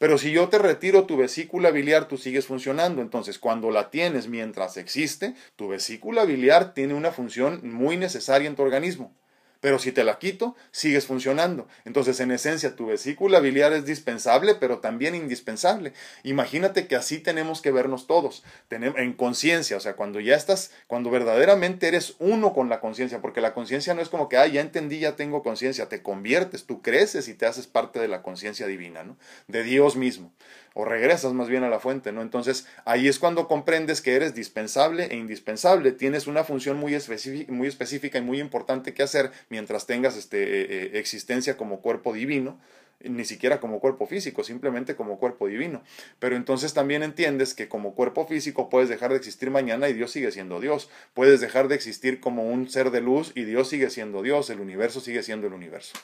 [0.00, 3.02] Pero si yo te retiro tu vesícula biliar, tú sigues funcionando.
[3.02, 8.56] Entonces, cuando la tienes mientras existe, tu vesícula biliar tiene una función muy necesaria en
[8.56, 9.14] tu organismo.
[9.60, 11.68] Pero si te la quito, sigues funcionando.
[11.84, 15.92] Entonces, en esencia, tu vesícula biliar es dispensable, pero también indispensable.
[16.22, 21.10] Imagínate que así tenemos que vernos todos, en conciencia, o sea, cuando ya estás, cuando
[21.10, 24.60] verdaderamente eres uno con la conciencia, porque la conciencia no es como que, ah, ya
[24.60, 28.66] entendí, ya tengo conciencia, te conviertes, tú creces y te haces parte de la conciencia
[28.66, 29.16] divina, ¿no?
[29.46, 30.32] De Dios mismo
[30.74, 32.22] o regresas más bien a la fuente, ¿no?
[32.22, 37.52] Entonces ahí es cuando comprendes que eres dispensable e indispensable, tienes una función muy, específica,
[37.52, 42.12] muy específica y muy importante que hacer mientras tengas este, eh, eh, existencia como cuerpo
[42.12, 42.60] divino,
[43.02, 45.82] ni siquiera como cuerpo físico, simplemente como cuerpo divino.
[46.18, 50.10] Pero entonces también entiendes que como cuerpo físico puedes dejar de existir mañana y Dios
[50.10, 50.90] sigue siendo Dios.
[51.14, 54.60] Puedes dejar de existir como un ser de luz y Dios sigue siendo Dios, el
[54.60, 55.98] universo sigue siendo el universo.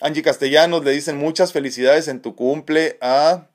[0.00, 3.46] Angie Castellanos le dicen muchas felicidades en tu cumple a...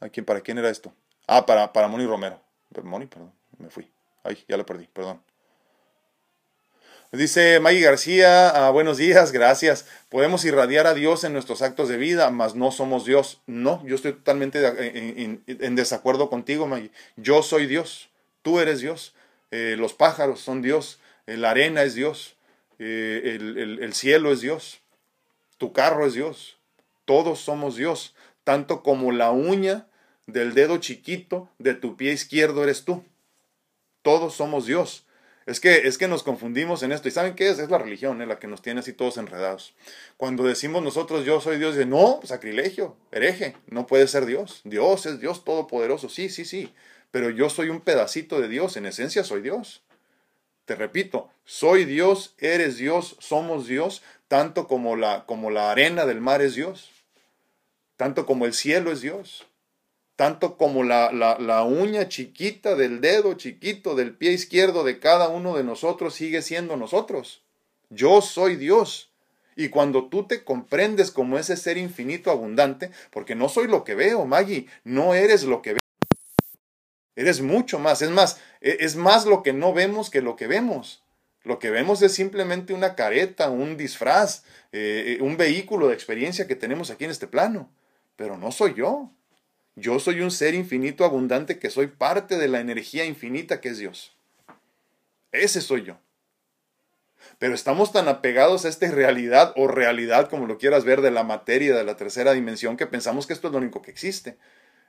[0.00, 0.24] ¿A quién?
[0.24, 0.92] ¿Para quién era esto?
[1.26, 2.40] Ah, para, para Moni Romero.
[2.82, 3.90] Moni, perdón, me fui.
[4.22, 5.20] Ay, ya la perdí, perdón.
[7.10, 9.86] Dice Maggie García, ah, buenos días, gracias.
[10.10, 13.40] Podemos irradiar a Dios en nuestros actos de vida, mas no somos Dios.
[13.46, 14.60] No, yo estoy totalmente
[15.46, 16.90] en, desacuerdo contigo, Maggie.
[17.16, 18.10] Yo soy Dios,
[18.42, 19.14] tú eres Dios.
[19.50, 22.36] Eh, los pájaros son Dios, eh, la arena es Dios,
[22.78, 23.38] eh,
[23.80, 24.82] el cielo es Dios.
[25.58, 26.58] Tu carro es Dios.
[27.04, 28.14] Todos somos Dios.
[28.44, 29.86] Tanto como la uña
[30.26, 33.04] del dedo chiquito de tu pie izquierdo eres tú.
[34.02, 35.04] Todos somos Dios.
[35.48, 37.08] Es que, es que nos confundimos en esto.
[37.08, 37.58] ¿Y saben qué es?
[37.58, 38.26] Es la religión, ¿eh?
[38.26, 39.74] la que nos tiene así todos enredados.
[40.18, 44.60] Cuando decimos nosotros yo soy Dios, de no, sacrilegio, hereje, no puede ser Dios.
[44.64, 46.74] Dios es Dios todopoderoso, sí, sí, sí.
[47.10, 49.82] Pero yo soy un pedacito de Dios, en esencia soy Dios.
[50.66, 56.20] Te repito, soy Dios, eres Dios, somos Dios, tanto como la, como la arena del
[56.20, 56.90] mar es Dios,
[57.96, 59.48] tanto como el cielo es Dios
[60.18, 65.56] tanto como la, la, uña chiquita del dedo chiquito del pie izquierdo de cada uno
[65.56, 67.44] de nosotros sigue siendo nosotros.
[67.88, 69.12] Yo soy Dios.
[69.54, 73.94] Y cuando tú te comprendes como ese ser infinito abundante, porque no soy lo que
[73.94, 75.80] veo, Maggie, no eres lo que veo.
[77.14, 80.48] Eres mucho más, es más, e, es más lo que no vemos que lo que
[80.48, 81.00] vemos.
[81.44, 86.56] Lo que vemos es simplemente una careta, un disfraz, eh, un vehículo de experiencia que
[86.56, 87.70] tenemos aquí en este plano.
[88.16, 89.10] Pero no soy yo.
[89.76, 93.78] Yo soy un ser infinito abundante que soy parte de la energía infinita que es
[93.78, 94.16] Dios.
[95.30, 95.98] Ese soy yo.
[97.38, 101.22] Pero estamos tan apegados a esta realidad o realidad, como lo quieras ver, de la
[101.22, 104.36] materia, de la tercera dimensión, que pensamos que esto es lo único que existe.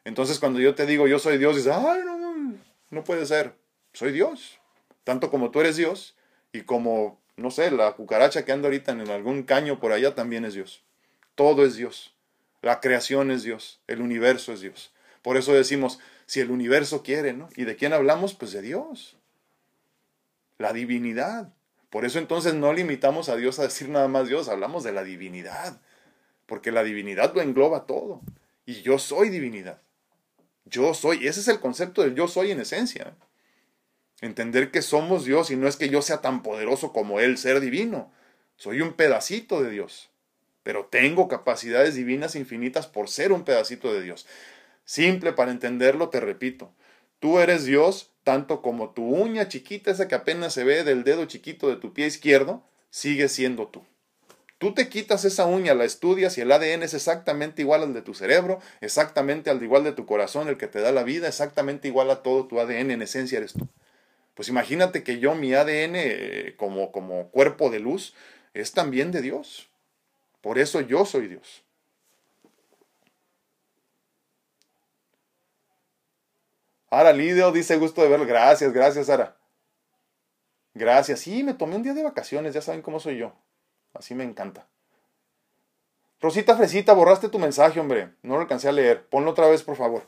[0.05, 2.17] Entonces cuando yo te digo yo soy Dios, dices, ay, no,
[2.89, 3.53] no puede ser.
[3.93, 4.59] Soy Dios.
[5.03, 6.15] Tanto como tú eres Dios
[6.51, 10.45] y como, no sé, la cucaracha que anda ahorita en algún caño por allá también
[10.45, 10.83] es Dios.
[11.35, 12.15] Todo es Dios.
[12.61, 14.91] La creación es Dios, el universo es Dios.
[15.21, 17.49] Por eso decimos, si el universo quiere, ¿no?
[17.55, 18.33] ¿Y de quién hablamos?
[18.33, 19.17] Pues de Dios.
[20.57, 21.53] La divinidad.
[21.89, 25.03] Por eso entonces no limitamos a Dios a decir nada más Dios, hablamos de la
[25.03, 25.81] divinidad.
[26.45, 28.21] Porque la divinidad lo engloba todo.
[28.65, 29.81] Y yo soy divinidad.
[30.65, 31.27] Yo soy.
[31.27, 33.15] Ese es el concepto del yo soy en esencia.
[34.21, 37.59] Entender que somos Dios y no es que yo sea tan poderoso como Él, ser
[37.59, 38.11] divino.
[38.57, 40.09] Soy un pedacito de Dios
[40.69, 44.27] pero tengo capacidades divinas infinitas por ser un pedacito de Dios.
[44.85, 46.71] Simple para entenderlo, te repito,
[47.19, 51.25] tú eres Dios tanto como tu uña chiquita, esa que apenas se ve del dedo
[51.25, 53.83] chiquito de tu pie izquierdo, sigue siendo tú.
[54.59, 58.03] Tú te quitas esa uña, la estudias y el ADN es exactamente igual al de
[58.03, 61.87] tu cerebro, exactamente al igual de tu corazón, el que te da la vida, exactamente
[61.87, 63.67] igual a todo tu ADN, en esencia eres tú.
[64.39, 68.13] Pues imagínate que yo, mi ADN eh, como, como cuerpo de luz,
[68.53, 69.69] es también de Dios.
[70.39, 71.65] Por eso yo soy Dios.
[76.89, 78.25] Ara Lidio dice gusto de verlo.
[78.25, 79.35] Gracias, gracias, Sara.
[80.73, 81.19] Gracias.
[81.19, 83.33] Sí, me tomé un día de vacaciones, ya saben cómo soy yo.
[83.93, 84.69] Así me encanta.
[86.21, 88.13] Rosita Fresita, borraste tu mensaje, hombre.
[88.21, 89.05] No lo alcancé a leer.
[89.09, 90.03] Ponlo otra vez, por favor.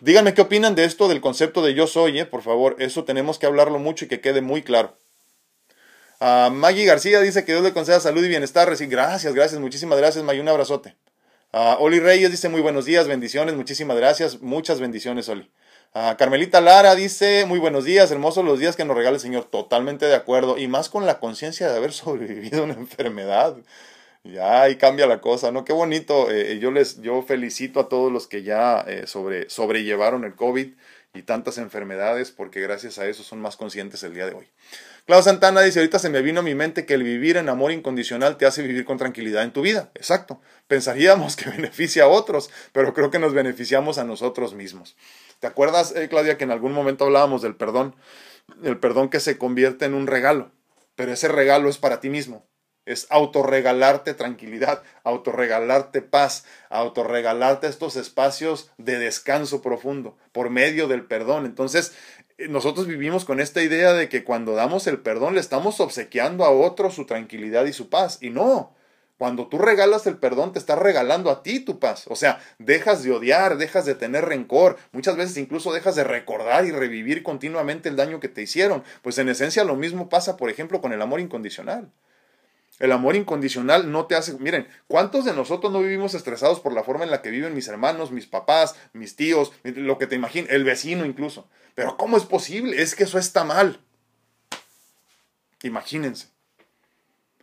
[0.00, 2.76] Díganme qué opinan de esto del concepto de yo soy, eh, por favor.
[2.78, 4.96] Eso tenemos que hablarlo mucho y que quede muy claro.
[6.20, 8.68] Maggie García dice que Dios le conceda salud y bienestar.
[8.68, 10.40] Gracias, gracias, muchísimas gracias, Maggie.
[10.40, 10.96] Un abrazote.
[11.52, 15.50] Oli Reyes dice muy buenos días, bendiciones, muchísimas gracias, muchas bendiciones, Oli.
[15.92, 19.44] Carmelita Lara dice muy buenos días, hermosos los días que nos regala el Señor.
[19.44, 20.58] Totalmente de acuerdo.
[20.58, 23.56] Y más con la conciencia de haber sobrevivido a una enfermedad.
[24.24, 25.64] Ya ahí cambia la cosa, ¿no?
[25.66, 26.30] Qué bonito.
[26.30, 30.68] Eh, yo les, yo felicito a todos los que ya eh, sobre, sobrellevaron el COVID
[31.12, 34.48] y tantas enfermedades, porque gracias a eso son más conscientes el día de hoy.
[35.04, 37.70] Claudio Santana dice, ahorita se me vino a mi mente que el vivir en amor
[37.70, 39.90] incondicional te hace vivir con tranquilidad en tu vida.
[39.94, 40.40] Exacto.
[40.66, 44.96] Pensaríamos que beneficia a otros, pero creo que nos beneficiamos a nosotros mismos.
[45.38, 47.94] ¿Te acuerdas, eh, Claudia, que en algún momento hablábamos del perdón?
[48.62, 50.50] El perdón que se convierte en un regalo,
[50.96, 52.46] pero ese regalo es para ti mismo.
[52.86, 61.46] Es autorregalarte tranquilidad, autorregalarte paz, autorregalarte estos espacios de descanso profundo por medio del perdón.
[61.46, 61.94] Entonces,
[62.36, 66.44] eh, nosotros vivimos con esta idea de que cuando damos el perdón le estamos obsequiando
[66.44, 68.18] a otro su tranquilidad y su paz.
[68.20, 68.74] Y no,
[69.18, 72.06] cuando tú regalas el perdón te estás regalando a ti tu paz.
[72.08, 76.66] O sea, dejas de odiar, dejas de tener rencor, muchas veces incluso dejas de recordar
[76.66, 78.82] y revivir continuamente el daño que te hicieron.
[79.02, 81.90] Pues en esencia lo mismo pasa, por ejemplo, con el amor incondicional.
[82.78, 84.34] El amor incondicional no te hace...
[84.38, 87.68] Miren, ¿cuántos de nosotros no vivimos estresados por la forma en la que viven mis
[87.68, 91.48] hermanos, mis papás, mis tíos, lo que te imagines, el vecino incluso?
[91.74, 92.82] Pero ¿cómo es posible?
[92.82, 93.80] Es que eso está mal.
[95.62, 96.28] Imagínense.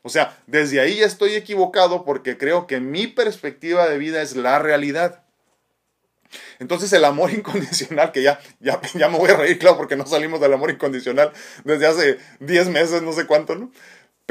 [0.03, 4.35] O sea, desde ahí ya estoy equivocado porque creo que mi perspectiva de vida es
[4.35, 5.23] la realidad.
[6.59, 10.05] Entonces el amor incondicional, que ya, ya, ya me voy a reír, claro, porque no
[10.05, 11.31] salimos del amor incondicional
[11.63, 13.71] desde hace 10 meses, no sé cuánto, ¿no?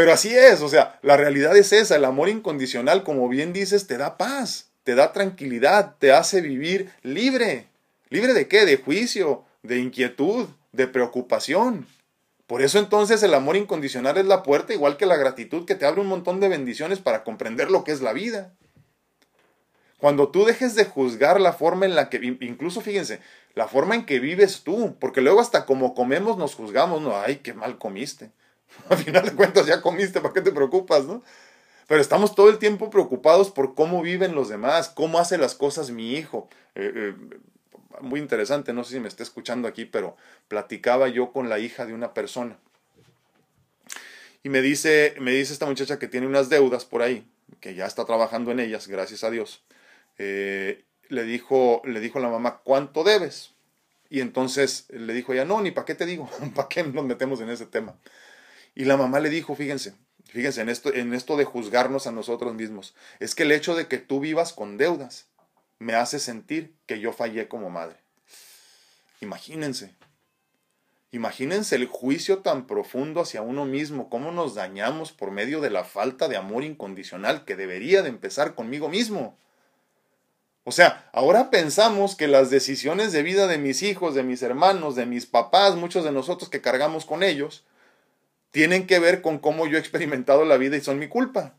[0.01, 3.87] Pero así es, o sea, la realidad es esa, el amor incondicional, como bien dices,
[3.87, 7.67] te da paz, te da tranquilidad, te hace vivir libre.
[8.09, 8.65] ¿Libre de qué?
[8.65, 11.87] De juicio, de inquietud, de preocupación.
[12.47, 15.85] Por eso entonces el amor incondicional es la puerta, igual que la gratitud que te
[15.85, 18.55] abre un montón de bendiciones para comprender lo que es la vida.
[19.99, 23.21] Cuando tú dejes de juzgar la forma en la que, incluso fíjense,
[23.55, 27.41] la forma en que vives tú, porque luego hasta como comemos nos juzgamos, no, ay,
[27.43, 28.31] qué mal comiste.
[28.89, 31.23] Al final de cuentas ya comiste, ¿para qué te preocupas, no?
[31.87, 35.91] Pero estamos todo el tiempo preocupados por cómo viven los demás, cómo hace las cosas
[35.91, 36.49] mi hijo.
[36.77, 37.15] Eh, eh,
[38.01, 40.17] muy interesante, no sé si me está escuchando aquí, pero
[40.49, 42.59] platicaba yo con la hija de una persona.
[44.43, 47.27] Y me dice, me dice esta muchacha que tiene unas deudas por ahí,
[47.61, 49.63] que ya está trabajando en ellas, gracias a Dios.
[50.19, 53.53] Eh, le, dijo, le dijo la mamá, ¿cuánto debes?
[54.09, 57.41] Y entonces le dijo ella, no, ni para qué te digo, para qué nos metemos
[57.41, 57.97] en ese tema.
[58.75, 59.95] Y la mamá le dijo, fíjense,
[60.25, 63.89] fíjense en esto, en esto de juzgarnos a nosotros mismos, es que el hecho de
[63.89, 65.27] que tú vivas con deudas
[65.79, 67.97] me hace sentir que yo fallé como madre.
[69.21, 69.95] Imagínense,
[71.11, 75.85] imagínense el juicio tan profundo hacia uno mismo, cómo nos dañamos por medio de la
[75.85, 79.37] falta de amor incondicional que debería de empezar conmigo mismo.
[80.65, 84.95] O sea, ahora pensamos que las decisiones de vida de mis hijos, de mis hermanos,
[84.95, 87.65] de mis papás, muchos de nosotros que cargamos con ellos,
[88.51, 91.55] tienen que ver con cómo yo he experimentado la vida y son mi culpa.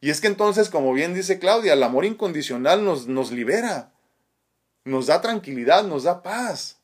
[0.00, 3.92] Y es que entonces, como bien dice Claudia, el amor incondicional nos, nos libera,
[4.84, 6.78] nos da tranquilidad, nos da paz,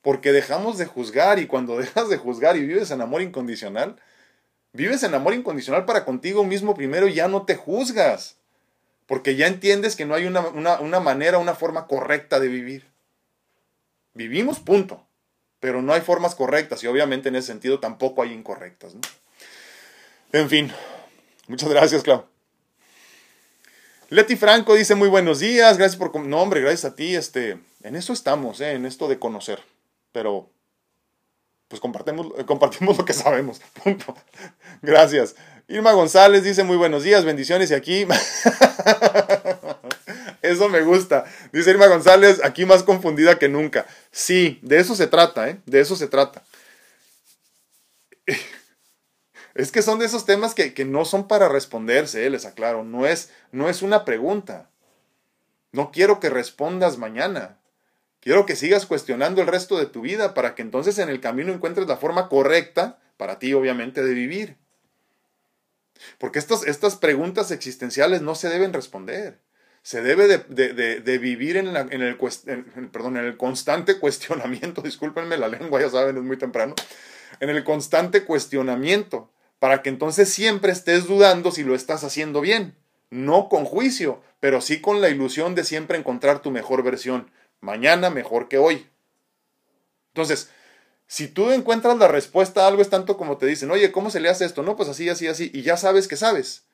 [0.00, 3.96] porque dejamos de juzgar y cuando dejas de juzgar y vives en amor incondicional,
[4.72, 8.36] vives en amor incondicional para contigo mismo primero y ya no te juzgas,
[9.06, 12.86] porque ya entiendes que no hay una, una manera, una forma correcta de vivir.
[14.14, 15.04] Vivimos, punto,
[15.62, 18.94] pero no hay formas correctas y obviamente en ese sentido tampoco hay incorrectas.
[20.32, 20.72] En fin,
[21.46, 22.24] muchas gracias, Clau.
[24.08, 26.18] Leti Franco dice muy buenos días, gracias por...
[26.18, 28.72] No, hombre, gracias a ti, este, en eso estamos, ¿eh?
[28.72, 29.62] en esto de conocer,
[30.10, 30.50] pero
[31.68, 34.16] pues compartimos, eh, compartimos lo que sabemos, punto.
[34.82, 35.36] Gracias.
[35.68, 38.04] Irma González dice muy buenos días, bendiciones y aquí...
[40.52, 41.24] Eso me gusta.
[41.52, 43.86] Dice Irma González, aquí más confundida que nunca.
[44.10, 45.60] Sí, de eso se trata, ¿eh?
[45.66, 46.42] De eso se trata.
[49.54, 52.84] Es que son de esos temas que, no son para responderse, eh, les aclaro.
[52.84, 54.70] No es, no es una pregunta.
[55.72, 57.58] No quiero que respondas mañana.
[58.20, 61.52] Quiero que sigas cuestionando el resto de tu vida para que entonces en el camino
[61.52, 64.56] encuentres la forma correcta, para ti obviamente, de vivir.
[66.18, 69.38] Porque estas, estas preguntas existenciales no se deben responder.
[69.82, 72.16] Se debe de, vivir en, en, el,
[72.90, 74.80] perdón, en el constante cuestionamiento.
[74.82, 76.74] Discúlpenme la lengua, ya saben, es muy temprano.
[77.40, 79.30] En el constante cuestionamiento
[79.62, 82.74] para que entonces siempre estés dudando si lo estás haciendo bien.
[83.10, 87.30] No con juicio, pero sí con la ilusión de siempre encontrar tu mejor versión.
[87.60, 88.88] Mañana mejor que hoy.
[90.08, 90.50] Entonces,
[91.06, 94.18] si tú encuentras la respuesta a algo es tanto como te dicen, oye, ¿cómo se
[94.18, 94.64] le hace esto?
[94.64, 96.64] No, pues así, así, así, y ya sabes que sabes.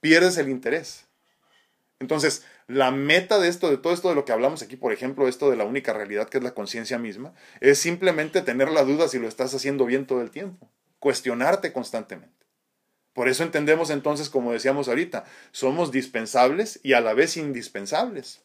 [0.00, 1.06] Pierdes el interés.
[2.02, 5.26] Entonces, la meta de esto, de todo esto de lo que hablamos aquí, por ejemplo,
[5.26, 9.08] esto de la única realidad que es la conciencia misma, es simplemente tener la duda
[9.08, 10.68] si lo estás haciendo bien todo el tiempo
[11.02, 12.46] cuestionarte constantemente.
[13.12, 18.42] Por eso entendemos entonces, como decíamos ahorita, somos dispensables y a la vez indispensables.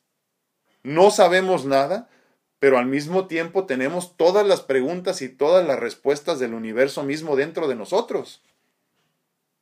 [0.82, 2.10] No sabemos nada,
[2.58, 7.36] pero al mismo tiempo tenemos todas las preguntas y todas las respuestas del universo mismo
[7.36, 8.42] dentro de nosotros.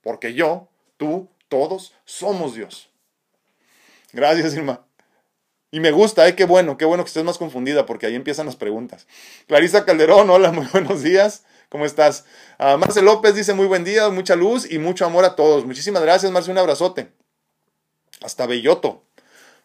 [0.01, 2.94] Porque yo, tú, todos somos Dios.
[4.15, 4.87] Gracias, Irma.
[5.71, 6.35] Y me gusta, ¿eh?
[6.35, 9.07] Qué bueno, qué bueno que estés más confundida porque ahí empiezan las preguntas.
[9.45, 11.43] Clarisa Calderón, hola, muy buenos días.
[11.67, 12.23] ¿Cómo estás?
[12.57, 15.65] Uh, Marce López dice muy buen día, mucha luz y mucho amor a todos.
[15.65, 17.11] Muchísimas gracias, Marce, un abrazote.
[18.21, 19.03] Hasta Belloto.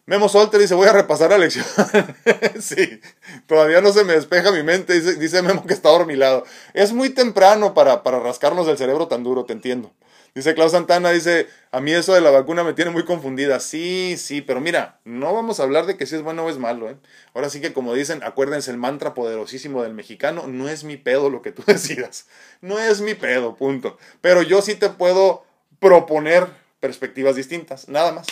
[0.05, 1.65] Memo Solter dice, voy a repasar la lección.
[2.59, 2.99] sí,
[3.47, 6.43] todavía no se me despeja mi mente, dice, Memo que está dormilado.
[6.73, 9.93] Es muy temprano para, para rascarnos el cerebro tan duro, te entiendo.
[10.33, 13.59] Dice Klaus Santana, dice, a mí eso de la vacuna me tiene muy confundida.
[13.59, 16.57] Sí, sí, pero mira, no vamos a hablar de que si es bueno o es
[16.57, 16.89] malo.
[16.89, 16.95] ¿eh?
[17.33, 21.29] Ahora sí que como dicen, acuérdense el mantra poderosísimo del mexicano, no es mi pedo
[21.29, 22.27] lo que tú decidas.
[22.61, 23.97] No es mi pedo, punto.
[24.21, 25.43] Pero yo sí te puedo
[25.79, 26.47] proponer
[26.79, 28.27] perspectivas distintas, nada más.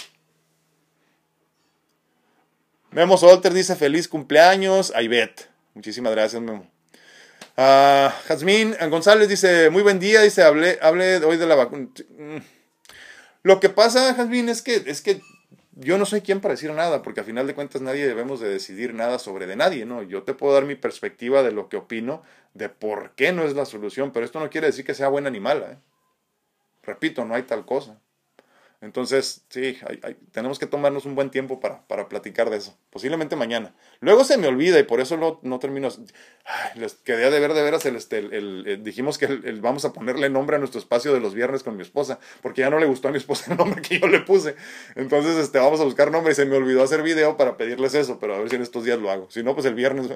[2.92, 5.00] Memo Solter dice feliz cumpleaños a
[5.74, 6.69] Muchísimas gracias, Memo.
[7.60, 11.90] Uh, Jazmín González dice, muy buen día, dice, hablé, hablé hoy de la vacuna.
[13.44, 15.22] Lo que pasa, Jazmín, es que, es que
[15.74, 18.48] yo no soy quien para decir nada, porque a final de cuentas nadie debemos de
[18.48, 20.04] decidir nada sobre de nadie, ¿no?
[20.04, 23.54] Yo te puedo dar mi perspectiva de lo que opino, de por qué no es
[23.56, 25.78] la solución, pero esto no quiere decir que sea buena ni mala, ¿eh?
[26.82, 28.00] Repito, no hay tal cosa.
[28.82, 29.78] Entonces, sí,
[30.32, 32.78] tenemos que tomarnos un buen tiempo para, para, platicar de eso.
[32.90, 33.76] Posiblemente mañana.
[34.00, 35.90] Luego se me olvida y por eso no, no termino.
[36.76, 39.28] Les quedé de ver de veras el, este, el, dijimos que
[39.62, 42.70] vamos a ponerle nombre a nuestro espacio de los viernes con mi esposa, porque ya
[42.70, 44.56] no le gustó a mi esposa el nombre que yo le puse.
[44.96, 48.18] Entonces, este, vamos a buscar nombre y se me olvidó hacer video para pedirles eso,
[48.18, 49.30] pero a ver si en estos días lo hago.
[49.30, 50.10] Si no, pues el viernes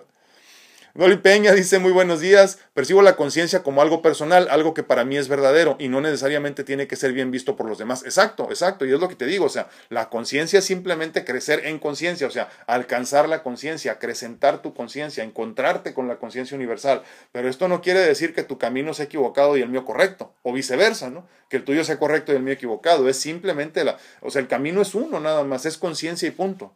[0.95, 5.03] Dolly Peña dice muy buenos días, percibo la conciencia como algo personal, algo que para
[5.03, 8.03] mí es verdadero y no necesariamente tiene que ser bien visto por los demás.
[8.03, 11.65] Exacto, exacto, y es lo que te digo, o sea, la conciencia es simplemente crecer
[11.65, 17.01] en conciencia, o sea, alcanzar la conciencia, acrecentar tu conciencia, encontrarte con la conciencia universal,
[17.31, 20.53] pero esto no quiere decir que tu camino sea equivocado y el mío correcto, o
[20.53, 21.27] viceversa, ¿no?
[21.49, 24.47] Que el tuyo sea correcto y el mío equivocado, es simplemente la, o sea, el
[24.47, 26.75] camino es uno nada más, es conciencia y punto.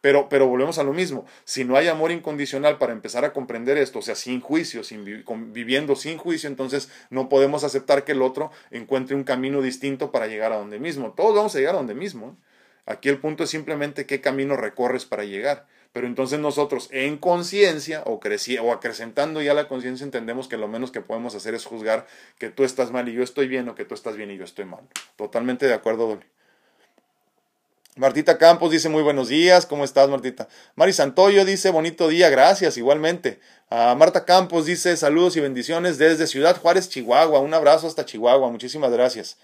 [0.00, 1.26] Pero, pero volvemos a lo mismo.
[1.44, 5.04] Si no hay amor incondicional para empezar a comprender esto, o sea, sin juicio, sin
[5.52, 10.28] viviendo sin juicio, entonces no podemos aceptar que el otro encuentre un camino distinto para
[10.28, 11.12] llegar a donde mismo.
[11.12, 12.36] Todos vamos a llegar a donde mismo.
[12.86, 15.66] Aquí el punto es simplemente qué camino recorres para llegar.
[15.92, 18.20] Pero entonces nosotros en conciencia o,
[18.62, 22.06] o acrecentando ya la conciencia entendemos que lo menos que podemos hacer es juzgar
[22.38, 24.44] que tú estás mal y yo estoy bien o que tú estás bien y yo
[24.44, 24.84] estoy mal.
[25.16, 26.37] Totalmente de acuerdo, Dolly.
[27.98, 30.46] Martita Campos dice muy buenos días, ¿cómo estás Martita?
[30.76, 33.40] Mari Santoyo dice bonito día, gracias, igualmente.
[33.70, 38.52] Ah, Marta Campos dice saludos y bendiciones desde Ciudad Juárez, Chihuahua, un abrazo hasta Chihuahua,
[38.52, 39.36] muchísimas gracias.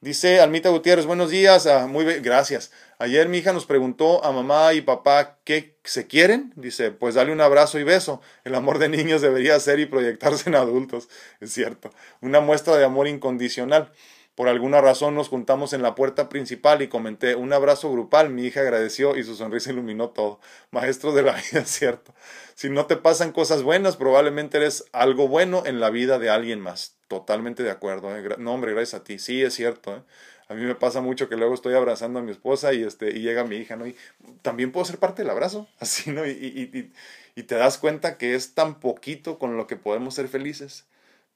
[0.00, 2.70] Dice Almita Gutiérrez, buenos días, ah, muy gracias.
[3.00, 6.52] Ayer mi hija nos preguntó a mamá y papá qué se quieren.
[6.54, 8.20] Dice, pues dale un abrazo y beso.
[8.44, 11.08] El amor de niños debería ser y proyectarse en adultos.
[11.40, 11.90] Es cierto.
[12.20, 13.90] Una muestra de amor incondicional.
[14.38, 18.30] Por alguna razón nos juntamos en la puerta principal y comenté un abrazo grupal.
[18.30, 20.38] Mi hija agradeció y su sonrisa iluminó todo.
[20.70, 22.14] Maestro de la vida, cierto.
[22.54, 26.60] Si no te pasan cosas buenas, probablemente eres algo bueno en la vida de alguien
[26.60, 26.94] más.
[27.08, 28.16] Totalmente de acuerdo.
[28.16, 28.36] ¿eh?
[28.38, 29.18] No, hombre, gracias a ti.
[29.18, 29.96] Sí, es cierto.
[29.96, 30.02] ¿eh?
[30.46, 33.22] A mí me pasa mucho que luego estoy abrazando a mi esposa y, este, y
[33.22, 33.88] llega mi hija, ¿no?
[33.88, 33.96] Y
[34.42, 36.24] también puedo ser parte del abrazo, así, ¿no?
[36.24, 36.92] Y, y,
[37.34, 40.86] y te das cuenta que es tan poquito con lo que podemos ser felices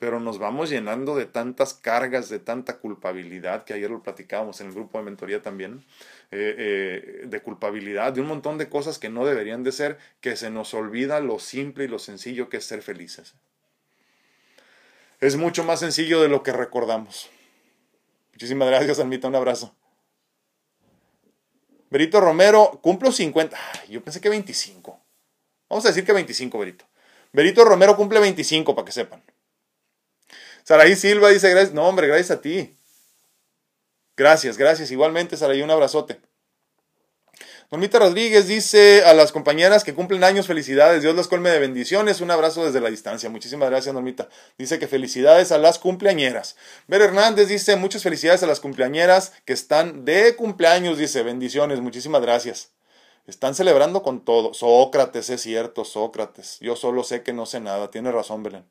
[0.03, 4.67] pero nos vamos llenando de tantas cargas, de tanta culpabilidad, que ayer lo platicábamos en
[4.67, 5.85] el grupo de mentoría también,
[6.33, 10.35] eh, eh, de culpabilidad, de un montón de cosas que no deberían de ser, que
[10.35, 13.35] se nos olvida lo simple y lo sencillo que es ser felices.
[15.21, 17.31] Es mucho más sencillo de lo que recordamos.
[18.33, 19.73] Muchísimas gracias, Almita, un abrazo.
[21.91, 23.57] Berito Romero, cumplo 50.
[23.89, 25.01] yo pensé que 25.
[25.71, 26.87] Vamos a decir que 25, Berito.
[27.33, 29.23] Berito Romero cumple 25, para que sepan.
[30.65, 31.75] Saraí Silva dice, gracias.
[31.75, 32.77] No, hombre, gracias a ti.
[34.17, 34.91] Gracias, gracias.
[34.91, 36.21] Igualmente, Saraí, un abrazote.
[37.73, 42.21] Normita Rodríguez dice a las compañeras que cumplen años, felicidades, Dios las colme de bendiciones,
[42.21, 43.31] un abrazo desde la distancia.
[43.31, 44.29] Muchísimas gracias, Normita.
[44.59, 46.57] Dice que felicidades a las cumpleañeras.
[46.87, 52.21] Ver Hernández dice muchas felicidades a las cumpleañeras que están de cumpleaños, dice bendiciones, muchísimas
[52.21, 52.73] gracias.
[53.27, 54.53] Están celebrando con todo.
[54.53, 56.59] Sócrates, es cierto, Sócrates.
[56.61, 57.91] Yo solo sé que no sé nada.
[57.91, 58.67] Tiene razón, Belén.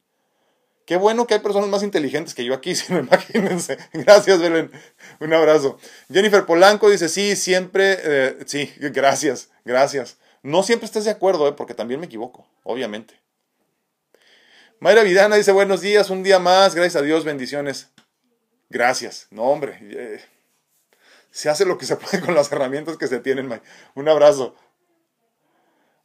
[0.86, 3.78] Qué bueno que hay personas más inteligentes que yo aquí, si no imagínense.
[3.94, 4.72] Gracias, Belén.
[5.20, 5.78] Un abrazo.
[6.12, 10.18] Jennifer Polanco dice, sí, siempre, eh, sí, gracias, gracias.
[10.44, 13.20] No siempre estés de acuerdo, eh, porque también me equivoco, obviamente.
[14.80, 17.90] Mayra Vidana dice, buenos días, un día más, gracias a Dios, bendiciones.
[18.70, 19.28] Gracias.
[19.30, 20.22] No, hombre, eh,
[21.30, 23.62] se hace lo que se puede con las herramientas que se tienen, May.
[23.94, 24.56] Un abrazo.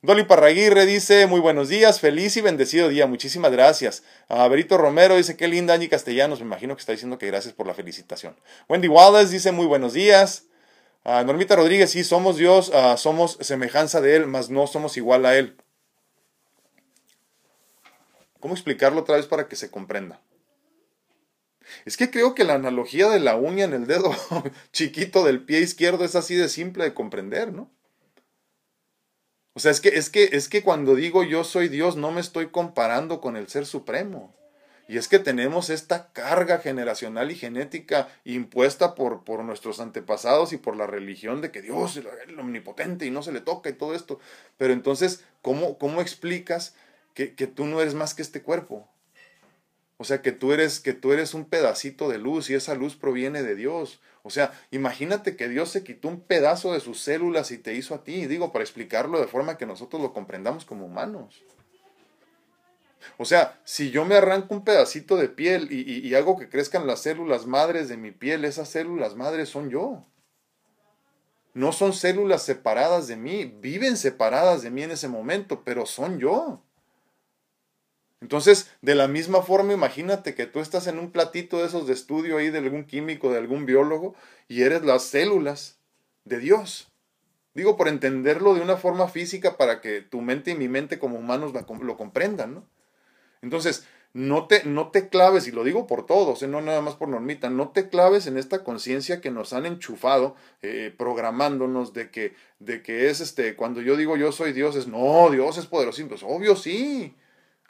[0.06, 4.04] Dolly Parraguirre dice, muy buenos días, feliz y bendecido día, muchísimas gracias.
[4.28, 7.54] A Berito Romero dice, qué linda Angie Castellanos, me imagino que está diciendo que gracias
[7.54, 8.36] por la felicitación.
[8.68, 10.44] Wendy Wallace dice, muy buenos días.
[11.02, 15.26] A Normita Rodríguez, sí, somos Dios, ah, somos semejanza de Él, mas no somos igual
[15.26, 15.56] a Él.
[18.38, 20.20] ¿Cómo explicarlo otra vez para que se comprenda?
[21.84, 24.14] Es que creo que la analogía de la uña en el dedo
[24.72, 27.72] chiquito del pie izquierdo es así de simple de comprender, ¿no?
[29.56, 32.20] O sea, es que, es que, es que cuando digo yo soy Dios, no me
[32.20, 34.36] estoy comparando con el Ser Supremo.
[34.86, 40.58] Y es que tenemos esta carga generacional y genética impuesta por, por nuestros antepasados y
[40.58, 43.72] por la religión de que Dios es el omnipotente y no se le toca y
[43.72, 44.20] todo esto.
[44.58, 46.74] Pero entonces, ¿cómo, cómo explicas
[47.14, 48.86] que, que tú no eres más que este cuerpo?
[49.96, 52.94] O sea, que tú eres que tú eres un pedacito de luz y esa luz
[52.94, 54.00] proviene de Dios.
[54.26, 57.94] O sea, imagínate que Dios se quitó un pedazo de sus células y te hizo
[57.94, 61.44] a ti, digo, para explicarlo de forma que nosotros lo comprendamos como humanos.
[63.18, 66.88] O sea, si yo me arranco un pedacito de piel y, y, hago que crezcan
[66.88, 70.04] las células madres de mi piel, esas células madres son yo.
[71.54, 76.18] No son células separadas de mí, viven separadas de mí en ese momento, pero son
[76.18, 76.65] yo.
[78.20, 81.92] Entonces, de la misma forma, imagínate que tú estás en un platito de esos de
[81.92, 84.14] estudio ahí de algún químico, de algún biólogo,
[84.48, 85.78] y eres las células
[86.24, 86.90] de Dios.
[87.54, 91.18] Digo, por entenderlo de una forma física para que tu mente y mi mente como
[91.18, 92.68] humanos lo comprendan, ¿no?
[93.42, 93.86] Entonces,
[94.16, 96.48] no te, no te claves, y lo digo por todos, ¿eh?
[96.48, 100.36] no nada más por Normita, no te claves en esta conciencia que nos han enchufado,
[100.62, 104.86] eh, programándonos de que, de que es este, cuando yo digo yo soy Dios, es
[104.86, 107.14] no, Dios es poderoso, pues obvio sí,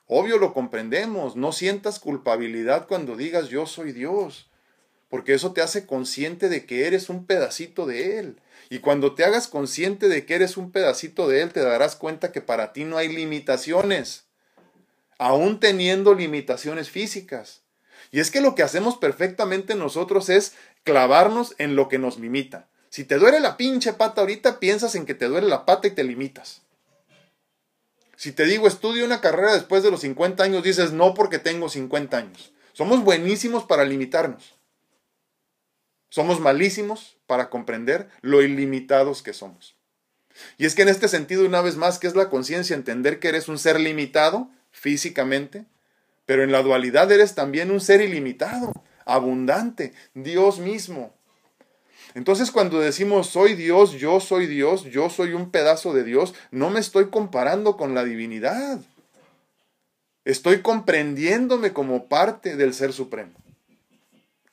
[0.06, 4.50] obvio lo comprendemos, no sientas culpabilidad cuando digas yo soy Dios,
[5.08, 8.40] porque eso te hace consciente de que eres un pedacito de Él.
[8.68, 12.32] Y cuando te hagas consciente de que eres un pedacito de Él, te darás cuenta
[12.32, 14.26] que para ti no hay limitaciones
[15.18, 17.62] aún teniendo limitaciones físicas.
[18.10, 20.54] Y es que lo que hacemos perfectamente nosotros es
[20.84, 22.68] clavarnos en lo que nos limita.
[22.88, 25.90] Si te duele la pinche pata ahorita, piensas en que te duele la pata y
[25.90, 26.62] te limitas.
[28.16, 31.68] Si te digo estudio una carrera después de los 50 años, dices no porque tengo
[31.68, 32.52] 50 años.
[32.72, 34.54] Somos buenísimos para limitarnos.
[36.08, 39.76] Somos malísimos para comprender lo ilimitados que somos.
[40.58, 42.76] Y es que en este sentido, una vez más, que es la conciencia?
[42.76, 45.66] Entender que eres un ser limitado físicamente,
[46.26, 48.72] pero en la dualidad eres también un ser ilimitado,
[49.04, 51.15] abundante, Dios mismo.
[52.16, 56.70] Entonces cuando decimos soy Dios, yo soy Dios, yo soy un pedazo de Dios, no
[56.70, 58.80] me estoy comparando con la divinidad.
[60.24, 63.32] Estoy comprendiéndome como parte del Ser Supremo.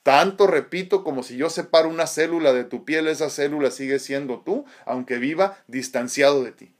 [0.02, 4.40] Tanto repito como si yo separo una célula de tu piel, esa célula sigue siendo
[4.40, 6.70] tú, aunque viva distanciado de ti.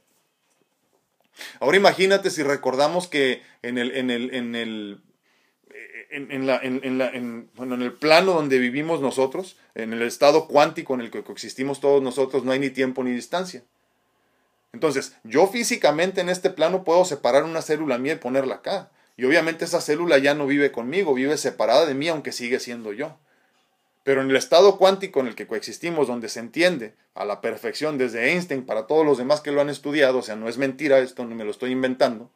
[1.60, 5.00] Ahora imagínate si recordamos que en el, en el, en el,
[6.10, 7.12] en, la, en, la,
[7.54, 11.80] bueno, en el plano donde vivimos nosotros, en el estado cuántico en el que coexistimos
[11.80, 13.62] todos nosotros, no hay ni tiempo ni distancia.
[14.72, 18.90] Entonces, yo físicamente en este plano puedo separar una célula mía y ponerla acá.
[19.16, 22.92] Y obviamente esa célula ya no vive conmigo, vive separada de mí, aunque sigue siendo
[22.92, 23.16] yo.
[24.02, 27.96] Pero en el estado cuántico en el que coexistimos, donde se entiende a la perfección
[27.96, 30.98] desde Einstein para todos los demás que lo han estudiado, o sea, no es mentira
[30.98, 32.30] esto, no me lo estoy inventando,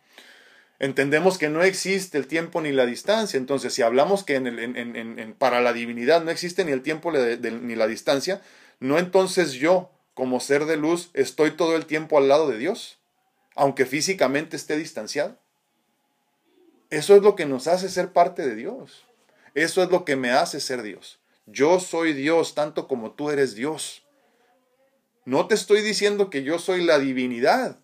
[0.79, 3.37] entendemos que no existe el tiempo ni la distancia.
[3.37, 8.43] Entonces, si hablamos que para la divinidad no existe ni el tiempo ni la distancia,
[8.81, 12.99] no entonces yo, como ser de luz, estoy todo el tiempo al lado de Dios,
[13.55, 15.39] aunque físicamente esté distanciado.
[16.91, 19.05] Eso es lo que nos hace ser parte de Dios.
[19.55, 21.18] Eso es lo que me hace ser Dios.
[21.47, 24.05] Yo soy Dios tanto como tú eres Dios.
[25.24, 27.79] No te estoy diciendo que yo soy la divinidad.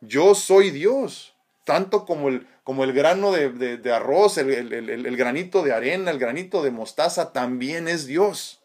[0.00, 1.29] Yo soy Dios,
[1.70, 6.64] tanto como el, como el grano de, arroz, el, el granito de arena, el granito
[6.64, 8.60] de mostaza, también es Dios.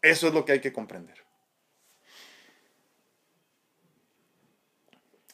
[0.00, 1.18] Eso es lo que hay que comprender.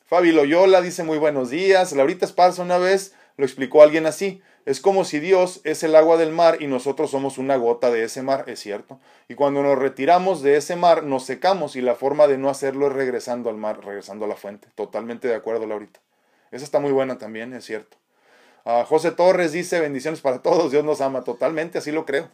[0.05, 1.93] Fabi Loyola dice muy buenos días.
[1.93, 4.43] Laurita Esparza una vez lo explicó alguien así.
[4.67, 8.05] Es como si Dios es el agua del mar y nosotros somos una gota de
[8.05, 9.01] ese mar, es cierto.
[9.29, 12.89] Y cuando nos retiramos de ese mar, nos secamos y la forma de no hacerlo
[12.89, 14.69] es regresando al mar, regresando a la fuente.
[14.75, 16.01] Totalmente de acuerdo, Laurita.
[16.51, 17.97] Esa está muy buena también, es cierto.
[18.65, 21.25] Ah, José Torres dice, bendiciones para todos, Dios nos ama.
[21.25, 22.31] Totalmente, así lo creo.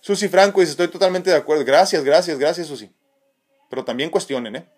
[0.00, 1.64] Susi Franco dice, estoy totalmente de acuerdo.
[1.64, 2.94] Gracias, gracias, gracias, Susi.
[3.70, 4.68] Pero también cuestionen, ¿eh?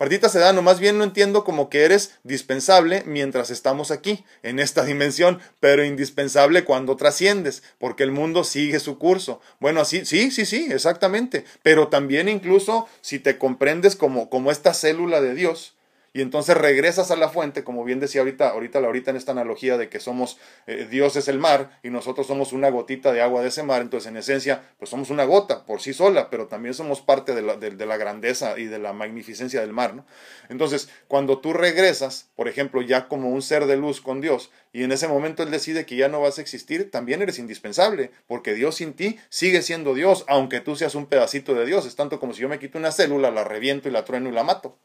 [0.00, 4.84] Martita Sedano, más bien no entiendo como que eres dispensable mientras estamos aquí, en esta
[4.84, 9.40] dimensión, pero indispensable cuando trasciendes, porque el mundo sigue su curso.
[9.58, 11.44] Bueno, así, sí, sí, sí, exactamente.
[11.64, 15.74] Pero también incluso si te comprendes como, como esta célula de Dios,
[16.18, 19.78] y entonces regresas a la fuente, como bien decía ahorita, ahorita, ahorita en esta analogía
[19.78, 23.40] de que somos, eh, Dios es el mar y nosotros somos una gotita de agua
[23.40, 26.74] de ese mar, entonces en esencia, pues somos una gota por sí sola, pero también
[26.74, 30.06] somos parte de la, de, la grandeza y de la magnificencia del mar, ¿no?
[30.48, 34.82] Entonces, cuando tú regresas, por ejemplo, ya como un ser de luz con Dios, y
[34.82, 38.54] en ese momento Él decide que ya no vas a existir, también eres indispensable, porque
[38.54, 42.18] Dios sin ti sigue siendo Dios, aunque tú seas un pedacito de Dios, es tanto
[42.18, 44.76] como si yo me quito una célula, la reviento y la trueno y la mato.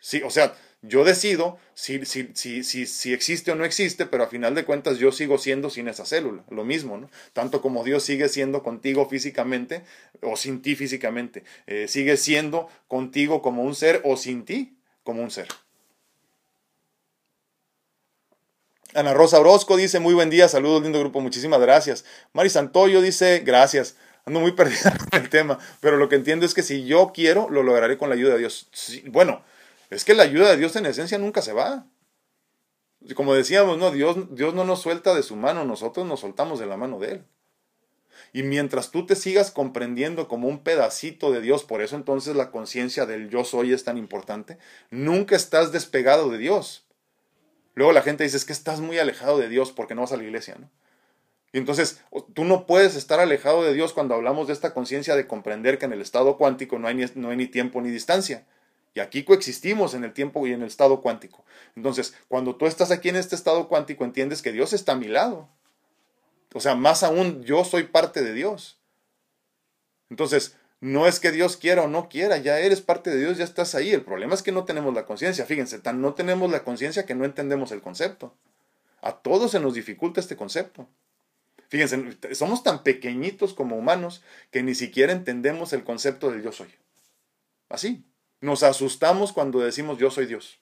[0.00, 4.28] Sí, o sea, yo decido si, si, si, si, existe o no existe, pero a
[4.28, 7.10] final de cuentas yo sigo siendo sin esa célula, lo mismo, ¿no?
[7.32, 9.84] Tanto como Dios sigue siendo contigo físicamente
[10.22, 15.22] o sin ti físicamente, eh, sigue siendo contigo como un ser o sin ti como
[15.22, 15.48] un ser.
[18.94, 22.04] Ana Rosa Orozco dice, muy buen día, saludos, lindo grupo, muchísimas gracias.
[22.32, 23.96] Mari Santoyo dice, gracias.
[24.24, 27.50] Ando muy perdida en el tema, pero lo que entiendo es que si yo quiero,
[27.50, 28.68] lo lograré con la ayuda de Dios.
[29.06, 29.42] bueno,
[29.90, 31.86] es que la ayuda de Dios en esencia nunca se va.
[33.14, 36.66] Como decíamos, no, Dios, Dios no nos suelta de su mano, nosotros nos soltamos de
[36.66, 37.24] la mano de Él.
[38.32, 42.50] Y mientras tú te sigas comprendiendo como un pedacito de Dios, por eso entonces la
[42.50, 44.58] conciencia del yo soy es tan importante,
[44.90, 46.84] nunca estás despegado de Dios.
[47.74, 50.16] Luego la gente dice, es que estás muy alejado de Dios porque no vas a
[50.16, 50.68] la iglesia, ¿no?
[51.52, 52.02] Y entonces
[52.34, 55.86] tú no puedes estar alejado de Dios cuando hablamos de esta conciencia de comprender que
[55.86, 58.46] en el estado cuántico no hay, ni, no hay ni tiempo ni distancia.
[58.94, 61.44] Y aquí coexistimos en el tiempo y en el estado cuántico.
[61.76, 65.08] Entonces, cuando tú estás aquí en este estado cuántico, entiendes que Dios está a mi
[65.08, 65.48] lado.
[66.54, 68.80] O sea, más aún, yo soy parte de Dios.
[70.10, 73.44] Entonces, no es que Dios quiera o no quiera, ya eres parte de Dios, ya
[73.44, 73.90] estás ahí.
[73.90, 75.44] El problema es que no tenemos la conciencia.
[75.44, 78.34] Fíjense, tan no tenemos la conciencia que no entendemos el concepto.
[79.00, 80.88] A todos se nos dificulta este concepto.
[81.68, 86.68] Fíjense, somos tan pequeñitos como humanos que ni siquiera entendemos el concepto del yo soy.
[87.68, 88.04] Así.
[88.40, 90.60] Nos asustamos cuando decimos yo soy Dios.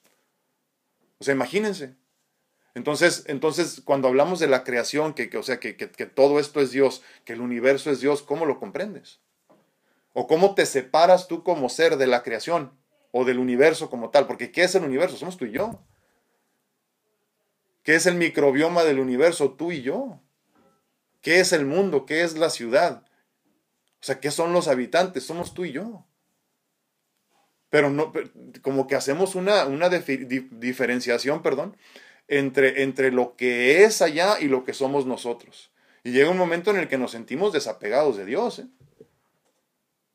[1.18, 1.96] O sea, imagínense.
[2.74, 6.60] Entonces, entonces cuando hablamos de la creación, que, o sea, que, que, que todo esto
[6.60, 9.20] es Dios, que el universo es Dios, ¿cómo lo comprendes?
[10.12, 12.72] ¿O cómo te separas tú como ser de la creación
[13.12, 14.26] o del universo como tal?
[14.26, 15.16] Porque ¿qué es el universo?
[15.16, 15.82] Somos tú y yo.
[17.82, 19.52] ¿Qué es el microbioma del universo?
[19.52, 20.20] Tú y yo.
[21.20, 22.06] ¿Qué es el mundo?
[22.06, 23.04] ¿Qué es la ciudad?
[24.00, 25.26] O sea, ¿qué son los habitantes?
[25.26, 26.05] Somos tú y yo.
[27.70, 28.12] Pero no,
[28.62, 31.76] como que hacemos una, una diferenciación, perdón,
[32.28, 35.72] entre, entre lo que es allá y lo que somos nosotros.
[36.04, 38.60] Y llega un momento en el que nos sentimos desapegados de Dios.
[38.60, 38.66] ¿eh?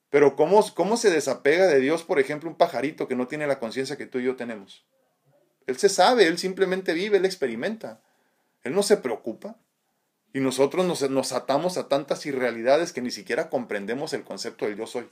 [0.09, 3.59] Pero ¿cómo, ¿cómo se desapega de Dios, por ejemplo, un pajarito que no tiene la
[3.59, 4.85] conciencia que tú y yo tenemos?
[5.67, 8.01] Él se sabe, él simplemente vive, él experimenta.
[8.63, 9.57] Él no se preocupa.
[10.33, 14.87] Y nosotros nos, atamos a tantas irrealidades que ni siquiera comprendemos el concepto del yo
[14.87, 15.09] soy.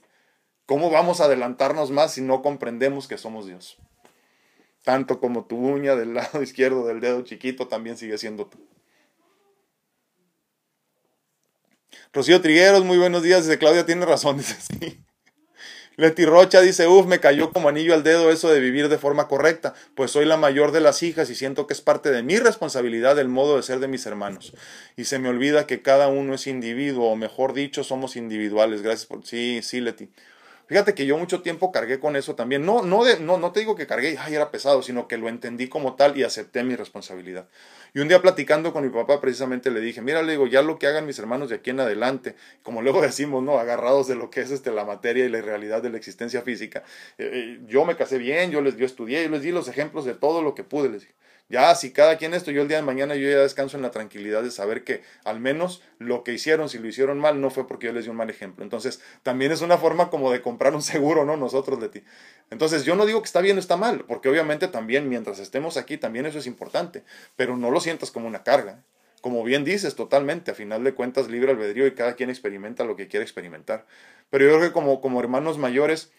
[0.69, 3.79] ¿Cómo vamos a adelantarnos más si no comprendemos que somos Dios?
[4.83, 8.59] Tanto como tu uña del lado izquierdo del dedo chiquito también sigue siendo tú.
[12.13, 13.47] Rocío Trigueros, muy buenos días.
[13.47, 14.37] Dice Claudia, tiene razón.
[14.37, 15.03] Dice sí.
[15.95, 19.27] Leti Rocha dice, uff, me cayó como anillo al dedo eso de vivir de forma
[19.27, 22.37] correcta, pues soy la mayor de las hijas y siento que es parte de mi
[22.37, 24.53] responsabilidad el modo de ser de mis hermanos.
[24.95, 28.83] Y se me olvida que cada uno es individuo, o mejor dicho, somos individuales.
[28.83, 29.25] Gracias por...
[29.25, 30.09] Sí, sí, Leti.
[30.69, 32.63] Fíjate que yo mucho tiempo cargué con eso también.
[32.63, 35.95] No, no, de, te digo que cargué, ay, era pesado, sino que lo entendí como
[35.95, 37.47] tal y acepté mi responsabilidad.
[37.95, 40.77] Y un día platicando con mi papá, precisamente le dije, mira, le digo, ya lo
[40.77, 43.57] que hagan mis hermanos de aquí en adelante, como luego decimos, ¿no?
[43.57, 46.83] Agarrados de lo que es este, la materia y la realidad de la existencia física.
[47.17, 50.05] Eh, eh, yo me casé bien, yo les yo estudié, yo les di los ejemplos
[50.05, 51.15] de todo lo que pude, les dije.
[51.49, 53.89] Ya, si cada quien esto, yo el día de mañana yo ya descanso en la
[53.89, 57.67] tranquilidad de saber que al menos lo que hicieron, si lo hicieron mal, no fue
[57.67, 58.63] porque yo les di un mal ejemplo.
[58.63, 61.37] Entonces, también es una forma como de comprar un seguro, ¿no?
[61.37, 62.03] Nosotros de ti.
[62.51, 65.75] Entonces, yo no digo que está bien o está mal, porque obviamente también mientras estemos
[65.75, 67.03] aquí, también eso es importante,
[67.35, 68.83] pero no lo sientas como una carga.
[69.21, 72.95] Como bien dices, totalmente, a final de cuentas, libre albedrío y cada quien experimenta lo
[72.95, 73.87] que quiere experimentar.
[74.29, 76.11] Pero yo creo que como, como hermanos mayores,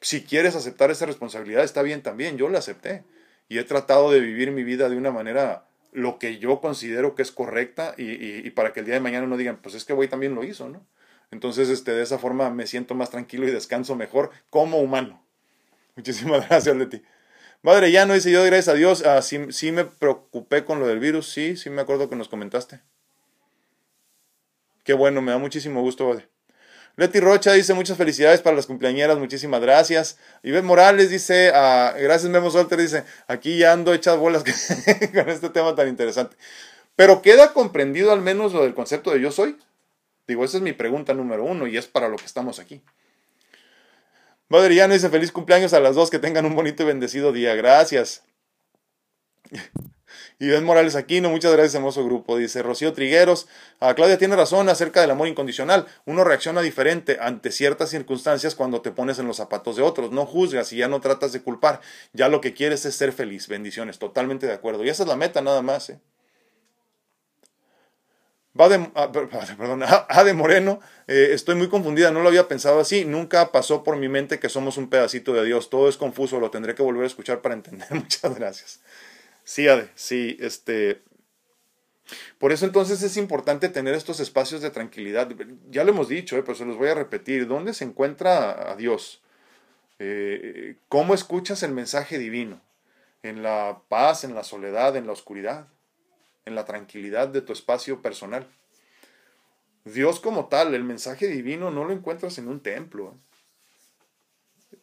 [0.00, 3.04] si quieres aceptar esa responsabilidad, está bien también, yo la acepté
[3.48, 7.22] y he tratado de vivir mi vida de una manera lo que yo considero que
[7.22, 10.08] es correcta y, para que el día de mañana no digan, pues es que güey
[10.08, 10.86] también lo hizo, ¿no?
[11.30, 15.22] Entonces, este, de esa forma me siento más tranquilo y descanso mejor como humano.
[15.96, 17.02] Muchísimas gracias, Leti.
[17.62, 20.86] Madre, ya no dice yo, gracias a Dios, ah, sí, sí, me preocupé con lo
[20.86, 22.80] del virus, sí, sí me acuerdo que nos comentaste.
[24.84, 26.28] Qué bueno, me da muchísimo gusto, Padre.
[26.98, 30.18] Leti Rocha dice muchas felicidades para las cumpleañeras, muchísimas gracias.
[30.42, 34.42] Ivette Morales dice, ah, gracias Memo Solter, dice, aquí ya ando hechas bolas
[35.14, 36.36] con este tema tan interesante.
[36.96, 39.56] Pero queda comprendido al menos lo del concepto de yo soy.
[40.26, 42.82] Digo, esa es mi pregunta número uno y es para lo que estamos aquí.
[44.48, 47.54] Madre dice feliz cumpleaños a las dos, que tengan un bonito y bendecido día.
[47.54, 48.24] Gracias.
[50.40, 52.36] Ben Morales Aquino, muchas gracias, hermoso grupo.
[52.36, 53.48] Dice Rocío Trigueros,
[53.80, 55.86] ah, Claudia tiene razón acerca del amor incondicional.
[56.04, 60.12] Uno reacciona diferente ante ciertas circunstancias cuando te pones en los zapatos de otros.
[60.12, 61.80] No juzgas y ya no tratas de culpar.
[62.12, 63.48] Ya lo que quieres es ser feliz.
[63.48, 64.84] Bendiciones, totalmente de acuerdo.
[64.84, 65.90] Y esa es la meta nada más.
[65.90, 65.98] ¿eh?
[68.58, 69.10] Va de, ah,
[69.58, 73.84] perdón, A de Moreno, eh, estoy muy confundida, no lo había pensado así, nunca pasó
[73.84, 76.82] por mi mente que somos un pedacito de Dios, todo es confuso, lo tendré que
[76.82, 77.86] volver a escuchar para entender.
[77.94, 78.80] Muchas gracias.
[79.48, 81.00] Sí, Ade, sí, este.
[82.36, 85.26] Por eso entonces es importante tener estos espacios de tranquilidad.
[85.70, 87.46] Ya lo hemos dicho, eh, pero se los voy a repetir.
[87.46, 89.22] ¿Dónde se encuentra a Dios?
[90.00, 92.60] Eh, ¿Cómo escuchas el mensaje divino?
[93.22, 95.66] ¿En la paz, en la soledad, en la oscuridad?
[96.44, 98.46] ¿En la tranquilidad de tu espacio personal?
[99.86, 103.14] Dios como tal, el mensaje divino no lo encuentras en un templo.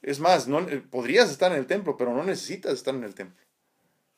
[0.01, 3.44] Es más, no, podrías estar en el templo, pero no necesitas estar en el templo.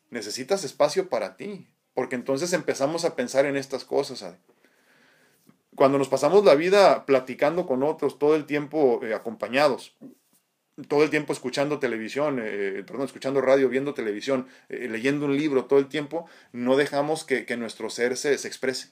[0.10, 4.36] Necesitas espacio para ti, porque entonces empezamos a pensar en estas cosas.
[5.76, 9.95] cuando nos pasamos la vida platicando con otros, todo el tiempo eh, acompañados,
[10.88, 15.66] todo el tiempo escuchando televisión, eh, perdón, escuchando radio, viendo televisión, eh, leyendo un libro,
[15.66, 18.89] todo el tiempo, no dejamos que, nuestro ser se, se, exprese.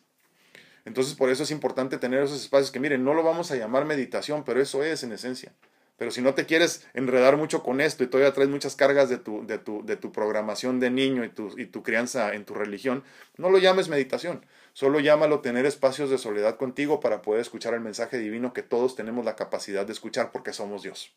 [0.84, 3.86] Entonces por eso es importante tener esos espacios que, miren, no lo vamos a llamar
[3.86, 5.53] meditación, pero eso es en esencia.
[5.97, 9.17] Pero si no te quieres enredar mucho con esto y todavía traes muchas cargas de
[9.17, 12.53] tu, de tu, de tu programación de niño y tu, y tu crianza en tu
[12.53, 13.03] religión,
[13.37, 14.45] no lo llames meditación.
[14.73, 18.95] Solo llámalo tener espacios de soledad contigo para poder escuchar el mensaje divino que todos
[18.95, 21.15] tenemos la capacidad de escuchar porque somos Dios.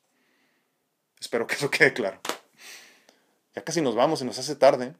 [1.21, 2.21] Espero que eso quede claro.
[3.57, 4.95] Ya casi nos vamos, se nos hace tarde.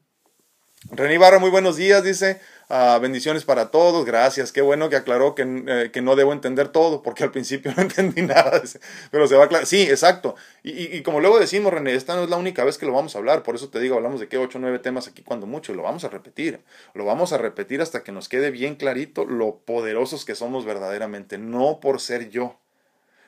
[0.87, 2.39] René Barra, muy buenos días, dice.
[2.69, 4.53] Ah, bendiciones para todos, gracias.
[4.53, 7.83] Qué bueno que aclaró que, eh, que, no debo entender todo, porque al principio no
[7.83, 8.61] entendí nada.
[9.11, 9.67] Pero se va a aclarar.
[9.67, 10.35] Sí, exacto.
[10.63, 13.13] Y, y, como luego decimos, René, esta no es la única vez que lo vamos
[13.13, 13.43] a hablar.
[13.43, 15.73] Por eso te digo, hablamos de que 8 o 9 temas aquí cuando mucho.
[15.73, 16.61] Lo vamos a repetir.
[16.93, 21.37] Lo vamos a repetir hasta que nos quede bien clarito lo poderosos que somos verdaderamente.
[21.37, 22.57] No por ser yo.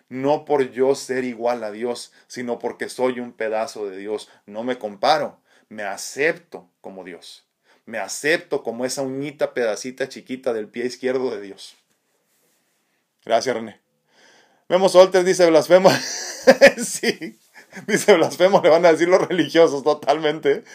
[0.07, 4.29] No por yo ser igual a Dios, sino porque soy un pedazo de Dios.
[4.45, 5.40] No me comparo
[5.71, 7.45] me acepto como Dios.
[7.85, 11.75] Me acepto como esa uñita pedacita chiquita del pie izquierdo de Dios.
[13.23, 13.79] Gracias, René.
[14.67, 15.89] Vemos Solter dice blasfemo.
[16.85, 17.39] sí,
[17.87, 20.65] dice blasfemo, le van a decir los religiosos totalmente.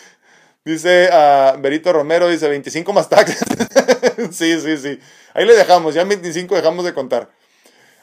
[0.64, 3.44] Dice ah, Berito Romero, dice 25 más taxes.
[4.32, 4.98] sí, sí, sí.
[5.34, 7.30] Ahí le dejamos, ya 25 dejamos de contar.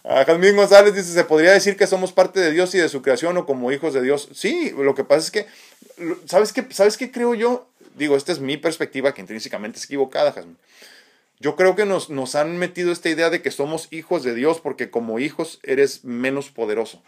[0.03, 3.37] A González dice, ¿se podría decir que somos parte de Dios y de su creación
[3.37, 4.27] o como hijos de Dios?
[4.33, 5.47] Sí, lo que pasa es que,
[6.25, 7.69] ¿sabes qué, ¿sabes qué creo yo?
[7.95, 10.57] Digo, esta es mi perspectiva que intrínsecamente es equivocada, Jazmín.
[11.39, 14.59] Yo creo que nos, nos han metido esta idea de que somos hijos de Dios
[14.59, 17.01] porque como hijos eres menos poderoso,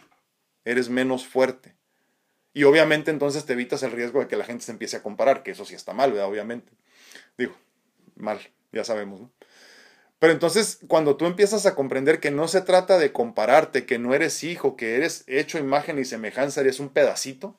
[0.64, 1.74] eres menos fuerte.
[2.54, 5.42] Y obviamente entonces te evitas el riesgo de que la gente se empiece a comparar,
[5.42, 6.28] que eso sí está mal, ¿verdad?
[6.28, 6.72] Obviamente.
[7.36, 7.54] Digo,
[8.14, 8.40] mal,
[8.72, 9.30] ya sabemos, ¿no?
[10.18, 14.14] Pero entonces, cuando tú empiezas a comprender que no se trata de compararte, que no
[14.14, 17.58] eres hijo, que eres hecho imagen y semejanza, eres un pedacito,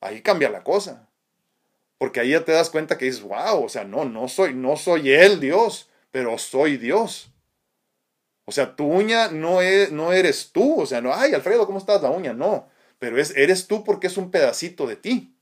[0.00, 1.08] ahí cambia la cosa.
[1.98, 4.76] Porque ahí ya te das cuenta que dices, wow, o sea, no, no soy, no
[4.76, 7.30] soy él Dios, pero soy Dios.
[8.46, 10.80] O sea, tu uña no, es, no eres tú.
[10.80, 12.32] O sea, no, ay, Alfredo, ¿cómo estás la uña?
[12.32, 15.36] No, pero es, eres tú porque es un pedacito de ti.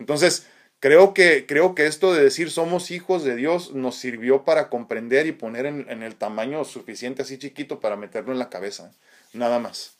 [0.00, 0.48] Entonces,
[0.84, 5.26] Creo que, creo que esto de decir somos hijos de Dios nos sirvió para comprender
[5.26, 8.92] y poner en, en, el tamaño suficiente así chiquito para meterlo en la cabeza,
[9.32, 9.94] nada más.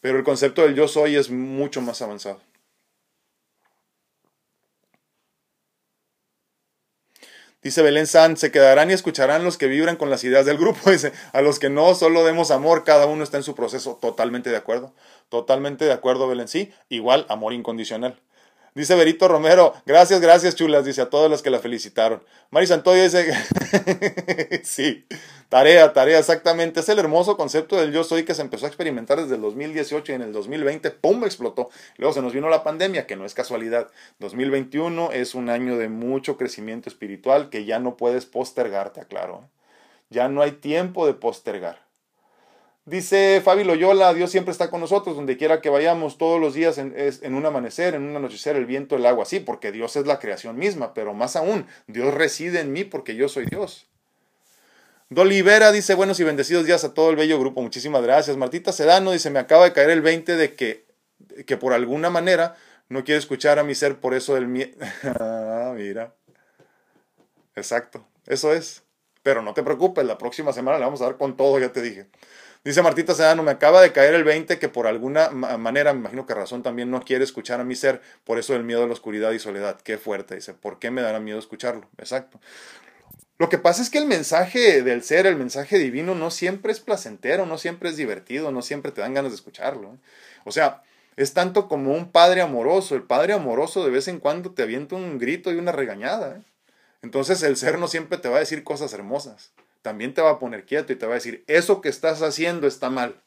[0.00, 2.40] Pero el concepto del yo soy es mucho más avanzado.
[7.62, 10.90] Dice Belén San, se quedarán y escucharán los que vibran con las ideas del grupo.
[10.90, 13.98] Dice, a los que no, solo demos amor, cada uno está en su proceso.
[14.00, 14.94] Totalmente de acuerdo.
[15.28, 16.48] Totalmente de acuerdo, Belén.
[16.48, 18.18] Sí, igual amor incondicional.
[18.74, 22.22] Dice Berito Romero, gracias, gracias, chulas, dice a todos los que la felicitaron.
[22.50, 23.30] Mari Santoyo dice,
[24.64, 25.06] sí,
[25.50, 26.80] tarea, tarea, exactamente.
[26.80, 30.12] Es el hermoso concepto del yo soy que se empezó a experimentar desde el 2018
[30.12, 31.68] y en el 2020, ¡pum!, explotó.
[31.98, 33.90] Luego se nos vino la pandemia, que no es casualidad.
[34.20, 39.50] 2021 es un año de mucho crecimiento espiritual que ya no puedes postergar, te aclaro.
[40.08, 41.91] Ya no hay tiempo de postergar.
[42.84, 46.78] Dice Fabi Loyola, Dios siempre está con nosotros, donde quiera que vayamos, todos los días
[46.78, 50.06] en, en, un amanecer, en un anochecer, el viento, el agua, sí, porque Dios es
[50.06, 53.86] la creación misma, pero más aún, Dios reside en mí porque yo soy Dios.
[55.10, 58.36] Dolivera dice, buenos y bendecidos días a todo el bello grupo, muchísimas gracias.
[58.36, 60.86] Martita Sedano dice, me acaba de caer el 20 de que,
[61.46, 62.56] que por alguna manera
[62.88, 64.72] no quiere escuchar a mi ser, por eso del miedo.
[65.20, 66.14] ah, mira.
[67.54, 68.82] Exacto, eso es.
[69.22, 71.82] Pero no te preocupes, la próxima semana le vamos a dar con todo, ya te
[71.82, 72.08] dije.
[72.64, 76.26] Dice Martita Sedano, me acaba de caer el 20 que por alguna manera, me imagino
[76.26, 78.92] que razón también no quiere escuchar a mi ser, por eso el miedo a la
[78.92, 79.80] oscuridad y soledad.
[79.80, 81.88] Qué fuerte, dice, ¿por qué me dará miedo escucharlo?
[81.98, 82.40] Exacto.
[83.38, 86.78] Lo que pasa es que el mensaje del ser, el mensaje divino, no siempre es
[86.78, 89.94] placentero, no siempre es divertido, no siempre te dan ganas de escucharlo.
[89.94, 89.98] ¿eh?
[90.44, 90.84] O sea,
[91.16, 92.94] es tanto como un padre amoroso.
[92.94, 96.36] El padre amoroso de vez en cuando te avienta un grito y una regañada.
[96.36, 96.42] ¿eh?
[97.02, 99.50] Entonces el ser no siempre te va a decir cosas hermosas
[99.82, 102.66] también te va a poner quieto y te va a decir, eso que estás haciendo
[102.66, 103.20] está mal.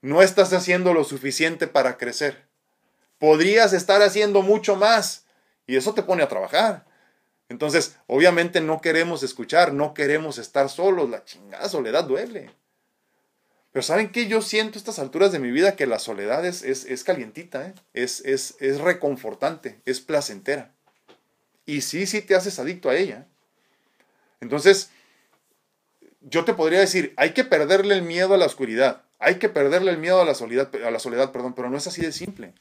[0.00, 2.48] No estás haciendo lo suficiente para crecer.
[3.18, 5.26] Podrías estar haciendo mucho más
[5.66, 6.86] y eso te pone a trabajar.
[7.48, 12.50] Entonces, obviamente no queremos escuchar, no queremos estar solos, la chingada soledad duele.
[13.72, 14.26] Pero ¿saben qué?
[14.26, 17.74] Yo siento a estas alturas de mi vida que la soledad es, es, calientita, ¿eh?
[17.94, 20.74] es, es, es reconfortante, es placentera.
[21.64, 23.28] Y sí, sí te haces adicto a ella.
[24.42, 24.90] Entonces,
[26.20, 29.92] yo te podría decir, hay que perderle el miedo a la oscuridad, hay que perderle
[29.92, 32.52] el miedo a la soledad, a la soledad perdón, pero no es así de simple.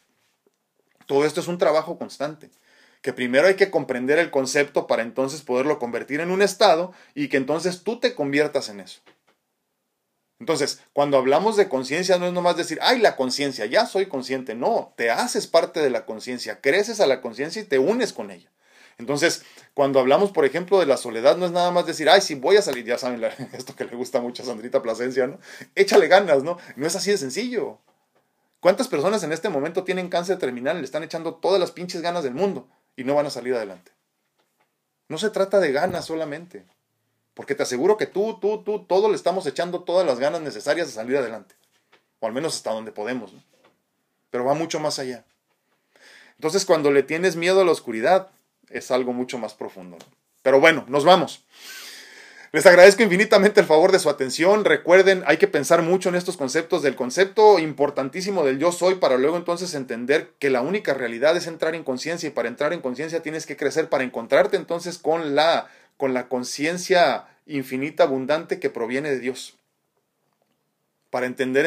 [1.08, 2.52] Todo esto es un trabajo constante
[3.02, 7.30] que primero hay que comprender el concepto para entonces poderlo convertir en un estado y
[7.30, 9.02] que entonces tú te conviertas en eso.
[10.40, 14.54] Entonces, cuando hablamos de conciencia no es nomás decir, ay, la conciencia, ya soy consciente.
[14.54, 18.30] No, te haces parte de la conciencia, creces a la conciencia y te unes con
[18.30, 18.52] ella.
[18.98, 22.36] Entonces, cuando hablamos, por ejemplo, de la soledad, no es nada más decir, ay, sí,
[22.36, 23.24] voy a salir, ya saben,
[23.54, 25.40] esto que le gusta mucho a Sandrita Plasencia, ¿no?
[25.76, 26.58] Échale ganas, ¿no?
[26.76, 27.80] No es así de sencillo.
[28.60, 32.02] ¿Cuántas personas en este momento tienen cáncer terminal y le están echando todas las pinches
[32.02, 33.92] ganas del mundo y no van a salir adelante?
[35.08, 36.66] No se trata de ganas solamente.
[37.34, 40.90] Porque te aseguro que tú, tú, tú, todos le estamos echando todas las ganas necesarias
[40.90, 41.56] a salir adelante.
[42.20, 43.34] O al menos hasta donde podemos.
[44.30, 45.26] Pero va mucho más allá.
[46.36, 48.30] Entonces cuando le tienes miedo a la oscuridad,
[48.74, 49.98] es algo mucho más profundo.
[50.42, 51.46] Pero bueno, nos vamos.
[52.54, 54.66] Les agradezco infinitamente el favor de su atención.
[54.66, 59.18] Recuerden, hay que pensar mucho en estos conceptos del concepto importantísimo del yo soy para
[59.18, 62.82] luego entonces entender que la única realidad es entrar en conciencia y para entrar en
[62.82, 68.70] conciencia tienes que crecer para encontrarte entonces con la con la conciencia infinita abundante que
[68.70, 69.56] proviene de Dios.
[71.10, 71.66] Para entender